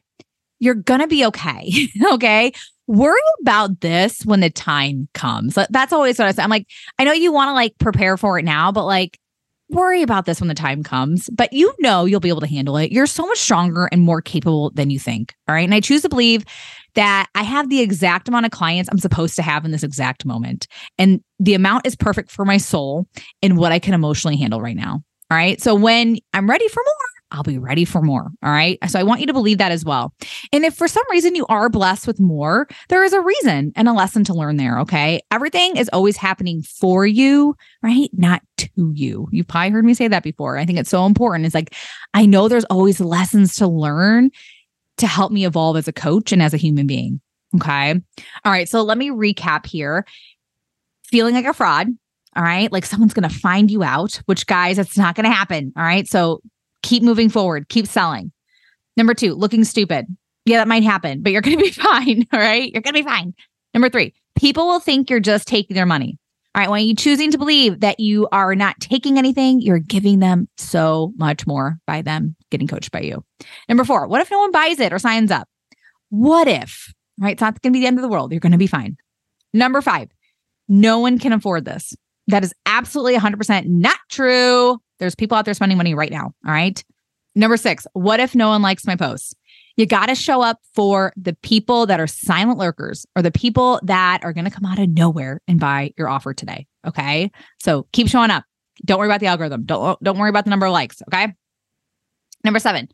you're 0.60 0.76
to 1.02 1.08
be 1.08 1.26
okay. 1.26 1.90
okay. 2.14 2.54
Worry 2.88 3.20
about 3.42 3.82
this 3.82 4.26
when 4.26 4.40
the 4.40 4.50
time 4.50 5.10
comes. 5.14 5.56
That's 5.70 5.92
always 5.92 6.18
what 6.18 6.30
I 6.30 6.32
say. 6.32 6.44
I'm 6.44 6.50
like, 6.50 6.66
I 6.98 7.04
know 7.04 7.12
you 7.12 7.34
want 7.34 7.50
to 7.50 7.54
like 7.54 7.78
prepare 7.78 8.16
for 8.16 8.40
it 8.40 8.46
now, 8.46 8.72
but 8.72 8.86
like, 8.86 9.20
worry 9.70 10.02
about 10.02 10.26
this 10.26 10.40
when 10.40 10.48
the 10.48 10.54
time 10.54 10.84
comes, 10.84 11.30
but 11.32 11.52
you 11.52 11.74
know 11.80 12.06
you'll 12.06 12.20
be 12.20 12.30
able 12.30 12.42
to 12.42 12.48
handle 12.48 12.78
it. 12.78 12.92
You're 12.92 13.08
so 13.08 13.26
much 13.26 13.40
stronger 13.40 13.88
and 13.92 14.02
more 14.02 14.22
capable 14.22 14.72
than 14.72 14.90
you 14.90 15.00
think. 15.00 15.34
All 15.48 15.56
right. 15.56 15.64
And 15.64 15.74
I 15.74 15.80
choose 15.80 16.02
to 16.04 16.10
believe 16.10 16.46
that 16.94 17.28
I 17.36 17.44
have 17.44 17.70
the 17.70 17.82
exact 17.82 18.28
amount 18.28 18.46
of 18.46 18.52
clients 18.52 18.90
I'm 18.92 19.00
supposed 19.00 19.36
to 19.36 19.42
have 19.42 19.66
in 19.66 19.72
this 19.72 19.84
exact 19.84 20.26
moment. 20.26 20.68
And 20.98 21.22
the 21.40 21.54
amount 21.54 21.86
is 21.86 21.96
perfect 21.96 22.32
for 22.32 22.46
my 22.46 22.58
soul 22.58 23.08
and 23.42 23.58
what 23.58 23.72
I 23.72 23.80
can 23.80 23.94
emotionally 23.94 24.38
handle 24.38 24.62
right 24.62 24.78
now. 24.78 25.02
All 25.32 25.38
right. 25.38 25.60
So 25.62 25.74
when 25.74 26.18
I'm 26.34 26.50
ready 26.50 26.68
for 26.68 26.84
more, 26.86 27.05
I'll 27.32 27.44
be 27.44 27.58
ready 27.58 27.86
for 27.86 28.02
more. 28.02 28.32
All 28.44 28.52
right. 28.52 28.78
So 28.88 29.00
I 29.00 29.04
want 29.04 29.20
you 29.20 29.28
to 29.28 29.34
believe 29.34 29.58
that 29.58 29.72
as 29.72 29.84
well. 29.84 30.14
And 30.54 30.64
if 30.64 30.76
for 30.76 30.88
some 30.88 31.04
reason 31.10 31.36
you 31.36 31.46
are 31.48 31.70
blessed 31.70 32.08
with 32.08 32.20
more, 32.20 32.68
there 32.90 33.04
is 33.04 33.14
a 33.14 33.22
reason 33.22 33.74
and 33.76 33.90
a 33.90 33.94
lesson 33.94 34.24
to 34.26 34.34
learn 34.34 34.58
there. 34.58 34.80
Okay. 34.80 35.22
Everything 35.32 35.76
is 35.76 35.90
always 35.92 36.18
happening 36.18 36.62
for 36.62 37.06
you, 37.06 37.56
right? 37.82 38.10
Not 38.14 38.42
to 38.58 38.70
you. 38.94 39.28
You've 39.32 39.48
probably 39.48 39.72
heard 39.72 39.86
me 39.86 39.94
say 39.94 40.08
that 40.08 40.24
before. 40.24 40.58
I 40.58 40.66
think 40.66 40.80
it's 40.80 40.90
so 40.90 41.06
important. 41.06 41.46
It's 41.46 41.56
like, 41.56 41.74
I 42.14 42.26
know 42.26 42.48
there's 42.48 42.66
always 42.66 43.00
lessons 43.00 43.56
to 43.56 43.68
learn 43.68 44.30
to 44.98 45.08
help 45.08 45.32
me 45.32 45.46
evolve 45.46 45.78
as 45.78 45.88
a 45.88 45.94
coach 45.94 46.32
and 46.32 46.42
as 46.42 46.54
a 46.54 46.58
human 46.58 46.88
being. 46.88 47.20
Okay. 47.56 47.92
All 48.46 48.52
right. 48.52 48.70
So 48.70 48.82
let 48.84 48.98
me 48.98 49.10
recap 49.10 49.66
here. 49.66 50.06
Feeling 51.08 51.36
like 51.36 51.46
a 51.46 51.54
fraud, 51.54 51.88
all 52.36 52.44
right. 52.44 52.72
Like 52.72 52.86
someone's 52.86 53.14
going 53.14 53.30
to 53.30 53.36
find 53.36 53.70
you 53.70 53.84
out, 53.84 54.22
which 54.26 54.48
guys, 54.48 54.80
it's 54.80 54.98
not 54.98 55.16
going 55.16 55.26
to 55.26 55.32
happen. 55.32 55.72
All 55.78 55.84
right. 55.84 56.08
So 56.08 56.42
keep 56.86 57.04
moving 57.04 57.30
forward, 57.30 57.68
keep 57.68 57.88
selling. 57.88 58.32
Number 58.96 59.14
two, 59.14 59.34
looking 59.34 59.64
stupid. 59.64 60.06
Yeah, 60.46 60.58
that 60.58 60.68
might 60.68 60.84
happen, 60.84 61.22
but 61.22 61.32
you're 61.32 61.42
going 61.42 61.58
to 61.58 61.64
be 61.64 61.72
fine. 61.72 62.26
All 62.32 62.40
right. 62.40 62.72
You're 62.72 62.82
going 62.82 62.94
to 62.94 63.04
be 63.04 63.08
fine. 63.10 63.34
Number 63.74 63.90
three, 63.90 64.14
people 64.38 64.68
will 64.68 64.80
think 64.80 65.10
you're 65.10 65.20
just 65.20 65.48
taking 65.48 65.76
their 65.76 65.86
money. 65.86 66.18
All 66.54 66.62
right. 66.62 66.70
When 66.70 66.86
you 66.86 66.96
choosing 66.96 67.32
to 67.32 67.38
believe 67.38 67.82
that 67.82 68.00
you 68.00 68.30
are 68.32 68.56
not 68.56 68.80
taking 68.80 69.18
anything, 69.18 69.60
you're 69.60 69.80
giving 69.80 70.20
them 70.20 70.48
so 70.58 71.12
much 71.18 71.46
more 71.46 71.80
by 71.86 72.02
them 72.02 72.36
getting 72.52 72.68
coached 72.68 72.92
by 72.92 73.02
you. 73.02 73.26
Number 73.68 73.84
four, 73.84 74.08
what 74.08 74.22
if 74.22 74.32
no 74.32 74.40
one 74.40 74.52
buys 74.52 74.80
it 74.80 74.94
or 74.94 75.00
signs 75.00 75.32
up? 75.32 75.50
What 76.10 76.48
if, 76.48 76.94
right? 77.20 77.34
It's 77.34 77.42
not 77.42 77.62
going 77.62 77.74
to 77.74 77.78
be 77.78 77.82
the 77.82 77.88
end 77.88 77.98
of 77.98 78.04
the 78.04 78.08
world. 78.08 78.32
You're 78.32 78.40
going 78.40 78.54
to 78.54 78.58
be 78.58 78.68
fine. 78.68 78.96
Number 79.54 79.82
five, 79.82 80.10
no 80.70 81.00
one 81.00 81.20
can 81.20 81.34
afford 81.34 81.66
this. 81.66 81.94
That 82.28 82.44
is 82.44 82.54
absolutely 82.66 83.16
100% 83.16 83.66
not 83.66 83.98
true. 84.10 84.80
There's 85.00 85.16
people 85.16 85.38
out 85.38 85.46
there 85.46 85.54
spending 85.54 85.78
money 85.78 85.94
right 85.94 86.12
now. 86.12 86.34
All 86.46 86.52
right. 86.52 86.84
Number 87.36 87.58
six, 87.58 87.86
what 87.94 88.20
if 88.20 88.34
no 88.34 88.50
one 88.50 88.62
likes 88.62 88.88
my 88.88 88.96
posts? 88.96 89.34
You 89.78 89.86
got 89.86 90.06
to 90.06 90.16
show 90.16 90.42
up 90.42 90.60
for 90.74 91.12
the 91.18 91.34
people 91.42 91.86
that 91.88 92.00
are 92.00 92.08
silent 92.08 92.58
lurkers 92.58 93.06
or 93.16 93.22
the 93.22 93.32
people 93.32 93.82
that 93.84 94.24
are 94.24 94.32
going 94.32 94.46
to 94.46 94.52
come 94.52 94.66
out 94.66 94.80
of 94.80 94.90
nowhere 94.90 95.42
and 95.48 95.60
buy 95.60 95.92
your 95.98 96.08
offer 96.08 96.34
today. 96.34 96.66
Okay. 96.88 97.30
So 97.62 97.88
keep 97.92 98.08
showing 98.08 98.32
up. 98.32 98.46
Don't 98.86 99.00
worry 99.00 99.10
about 99.10 99.20
the 99.20 99.28
algorithm. 99.28 99.66
Don't, 99.66 100.02
don't 100.02 100.18
worry 100.18 100.30
about 100.30 100.46
the 100.46 100.50
number 100.50 100.66
of 100.66 100.72
likes. 100.72 101.02
Okay. 101.10 101.34
Number 102.44 102.60
seven, 102.60 102.88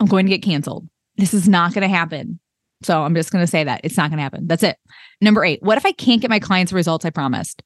I'm 0.00 0.06
going 0.06 0.26
to 0.26 0.30
get 0.30 0.42
canceled. 0.42 0.88
This 1.16 1.34
is 1.34 1.48
not 1.48 1.72
going 1.72 1.88
to 1.88 1.94
happen. 1.94 2.40
So 2.82 3.02
I'm 3.02 3.14
just 3.14 3.30
going 3.30 3.42
to 3.42 3.50
say 3.50 3.64
that 3.64 3.80
it's 3.84 3.96
not 3.96 4.10
going 4.10 4.18
to 4.18 4.22
happen. 4.22 4.46
That's 4.46 4.62
it. 4.62 4.76
Number 5.20 5.44
eight, 5.44 5.62
what 5.62 5.78
if 5.78 5.86
I 5.86 5.92
can't 5.92 6.20
get 6.20 6.30
my 6.30 6.38
clients 6.38 6.70
the 6.70 6.76
results 6.76 7.04
I 7.04 7.10
promised? 7.10 7.62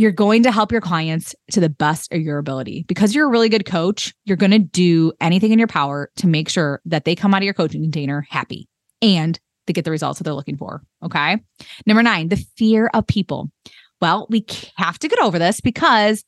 You're 0.00 0.10
going 0.10 0.42
to 0.42 0.50
help 0.50 0.72
your 0.72 0.80
clients 0.80 1.34
to 1.50 1.60
the 1.60 1.68
best 1.68 2.10
of 2.10 2.22
your 2.22 2.38
ability. 2.38 2.86
Because 2.88 3.14
you're 3.14 3.26
a 3.26 3.30
really 3.30 3.50
good 3.50 3.66
coach, 3.66 4.14
you're 4.24 4.34
going 4.34 4.50
to 4.50 4.58
do 4.58 5.12
anything 5.20 5.52
in 5.52 5.58
your 5.58 5.68
power 5.68 6.10
to 6.16 6.26
make 6.26 6.48
sure 6.48 6.80
that 6.86 7.04
they 7.04 7.14
come 7.14 7.34
out 7.34 7.42
of 7.42 7.44
your 7.44 7.52
coaching 7.52 7.82
container 7.82 8.26
happy 8.30 8.66
and 9.02 9.38
they 9.66 9.74
get 9.74 9.84
the 9.84 9.90
results 9.90 10.18
that 10.18 10.24
they're 10.24 10.32
looking 10.32 10.56
for. 10.56 10.82
Okay. 11.02 11.38
Number 11.84 12.02
nine, 12.02 12.28
the 12.28 12.42
fear 12.56 12.90
of 12.94 13.06
people. 13.06 13.50
Well, 14.00 14.26
we 14.30 14.46
have 14.76 14.98
to 15.00 15.08
get 15.08 15.20
over 15.20 15.38
this 15.38 15.60
because 15.60 16.24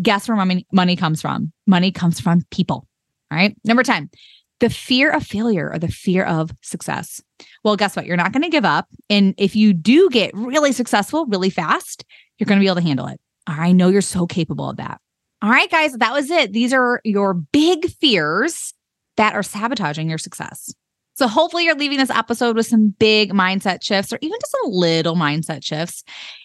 guess 0.00 0.26
where 0.26 0.36
money, 0.36 0.66
money 0.72 0.96
comes 0.96 1.20
from? 1.20 1.52
Money 1.66 1.92
comes 1.92 2.20
from 2.20 2.40
people. 2.50 2.86
All 3.30 3.36
right. 3.36 3.54
Number 3.64 3.82
10, 3.82 4.08
the 4.60 4.70
fear 4.70 5.10
of 5.10 5.26
failure 5.26 5.70
or 5.70 5.78
the 5.78 5.88
fear 5.88 6.24
of 6.24 6.52
success. 6.62 7.20
Well, 7.64 7.76
guess 7.76 7.96
what? 7.96 8.06
You're 8.06 8.16
not 8.16 8.32
going 8.32 8.44
to 8.44 8.48
give 8.48 8.64
up. 8.64 8.88
And 9.10 9.34
if 9.36 9.54
you 9.54 9.74
do 9.74 10.08
get 10.08 10.32
really 10.32 10.72
successful 10.72 11.26
really 11.26 11.50
fast, 11.50 12.06
you're 12.40 12.46
going 12.46 12.58
to 12.58 12.62
be 12.62 12.66
able 12.66 12.76
to 12.76 12.82
handle 12.82 13.06
it. 13.06 13.20
I 13.46 13.72
know 13.72 13.88
you're 13.88 14.00
so 14.00 14.26
capable 14.26 14.70
of 14.70 14.78
that. 14.78 15.00
All 15.42 15.50
right, 15.50 15.70
guys, 15.70 15.92
that 15.94 16.12
was 16.12 16.30
it. 16.30 16.52
These 16.52 16.72
are 16.72 17.00
your 17.04 17.34
big 17.34 17.90
fears 17.90 18.74
that 19.16 19.34
are 19.34 19.42
sabotaging 19.42 20.08
your 20.08 20.18
success. 20.18 20.74
So 21.14 21.28
hopefully 21.28 21.64
you're 21.64 21.74
leaving 21.74 21.98
this 21.98 22.10
episode 22.10 22.56
with 22.56 22.66
some 22.66 22.94
big 22.98 23.32
mindset 23.32 23.82
shifts 23.82 24.12
or 24.12 24.18
even 24.22 24.38
just 24.40 24.52
some 24.52 24.70
little 24.72 25.16
mindset 25.16 25.64
shifts. 25.64 26.02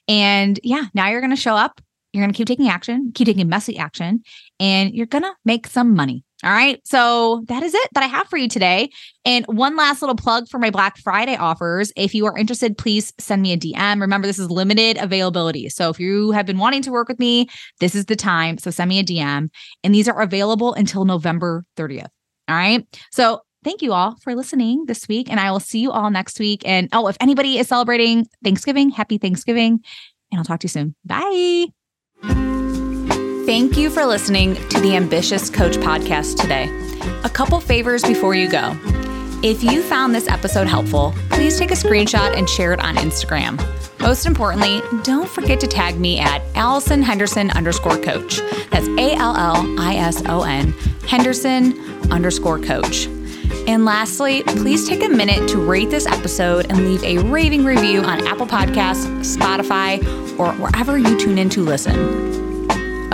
And 0.08 0.60
yeah, 0.63 0.86
now 0.93 1.08
you're 1.10 1.21
going 1.21 1.36
to 1.36 1.41
show 1.41 1.55
up. 1.55 1.79
You're 2.12 2.23
going 2.23 2.34
to 2.34 2.38
keep 2.38 2.47
taking 2.47 2.69
action, 2.69 3.12
keep 3.13 3.25
taking 3.25 3.47
messy 3.49 3.77
action, 3.77 4.23
and 4.60 4.93
you're 4.93 5.05
going 5.05 5.23
to 5.23 5.34
make 5.43 5.67
some 5.67 5.93
money. 5.93 6.23
All 6.45 6.51
right. 6.51 6.79
So 6.86 7.43
that 7.47 7.63
is 7.63 7.73
it 7.73 7.89
that 7.93 8.03
I 8.03 8.08
have 8.08 8.27
for 8.27 8.38
you 8.38 8.47
today. 8.47 8.91
And 9.25 9.45
one 9.47 9.75
last 9.75 10.03
little 10.03 10.15
plug 10.15 10.47
for 10.47 10.60
my 10.60 10.69
Black 10.69 10.95
Friday 10.97 11.36
offers. 11.36 11.91
If 11.95 12.13
you 12.13 12.27
are 12.27 12.38
interested, 12.38 12.77
please 12.77 13.12
send 13.17 13.41
me 13.41 13.51
a 13.51 13.58
DM. 13.58 13.99
Remember, 13.99 14.27
this 14.27 14.38
is 14.38 14.51
limited 14.51 14.97
availability. 14.97 15.69
So 15.69 15.89
if 15.89 15.99
you 15.99 16.31
have 16.31 16.45
been 16.45 16.60
wanting 16.60 16.84
to 16.84 16.91
work 16.91 17.08
with 17.08 17.17
me, 17.17 17.47
this 17.79 17.95
is 17.95 18.05
the 18.05 18.15
time. 18.15 18.60
So 18.60 18.69
send 18.69 18.89
me 18.89 18.99
a 18.99 19.03
DM. 19.03 19.49
And 19.84 19.95
these 19.95 20.08
are 20.08 20.21
available 20.21 20.75
until 20.75 21.03
November 21.03 21.65
30th. 21.77 22.10
All 22.47 22.55
right. 22.55 22.86
So 23.12 23.41
thank 23.63 23.81
you 23.81 23.93
all 23.93 24.15
for 24.21 24.36
listening 24.36 24.86
this 24.86 25.08
week. 25.08 25.31
And 25.31 25.39
I 25.39 25.49
will 25.49 25.60
see 25.60 25.79
you 25.79 25.91
all 25.91 26.12
next 26.12 26.39
week. 26.39 26.62
And 26.63 26.89
oh, 26.93 27.08
if 27.08 27.17
anybody 27.19 27.58
is 27.58 27.67
celebrating 27.67 28.27
Thanksgiving, 28.43 28.91
happy 28.91 29.17
Thanksgiving. 29.17 29.79
And 30.31 30.39
I'll 30.39 30.45
talk 30.45 30.60
to 30.60 30.65
you 30.65 30.69
soon. 30.69 30.95
Bye. 31.03 32.54
Thank 33.45 33.77
you 33.77 33.91
for 33.91 34.05
listening 34.08 34.55
to 34.69 34.79
the 34.79 34.95
Ambitious 34.95 35.51
Coach 35.51 35.75
podcast 35.77 36.41
today. 36.41 36.67
A 37.23 37.29
couple 37.29 37.60
favors 37.60 38.01
before 38.01 38.34
you 38.34 38.49
go. 38.49 38.75
If 39.43 39.62
you 39.62 39.84
found 39.84 40.15
this 40.15 40.27
episode 40.27 40.65
helpful, 40.65 41.13
please 41.29 41.60
take 41.60 41.69
a 41.69 41.75
screenshot 41.75 42.36
and 42.36 42.49
share 42.49 42.73
it 42.73 42.79
on 42.79 42.95
Instagram. 42.95 43.62
Most 43.99 44.25
importantly, 44.25 44.81
don't 45.03 45.29
forget 45.29 45.60
to 45.60 45.67
tag 45.67 45.99
me 45.99 46.17
at 46.17 46.41
Allison 46.55 47.03
Henderson 47.03 47.51
underscore 47.51 47.99
coach. 47.99 48.39
That's 48.71 48.88
A 48.97 49.13
L 49.13 49.36
L 49.36 49.79
I 49.79 49.95
S 49.97 50.23
O 50.25 50.41
N 50.41 50.71
Henderson 51.08 51.79
underscore 52.12 52.58
coach. 52.58 53.05
And 53.67 53.86
lastly, 53.86 54.41
please 54.41 54.88
take 54.89 55.03
a 55.03 55.10
minute 55.10 55.47
to 55.49 55.60
rate 55.60 55.91
this 55.91 56.08
episode 56.08 56.65
and 56.71 56.84
leave 56.84 57.03
a 57.03 57.19
raving 57.29 57.63
review 57.63 58.01
on 58.01 58.25
Apple 58.25 58.47
Podcasts, 58.47 59.38
Spotify, 59.38 59.99
or 60.39 60.51
wherever 60.53 60.97
you 60.97 61.15
tune 61.19 61.38
in 61.38 61.49
to 61.49 61.62
listen. 61.62 62.44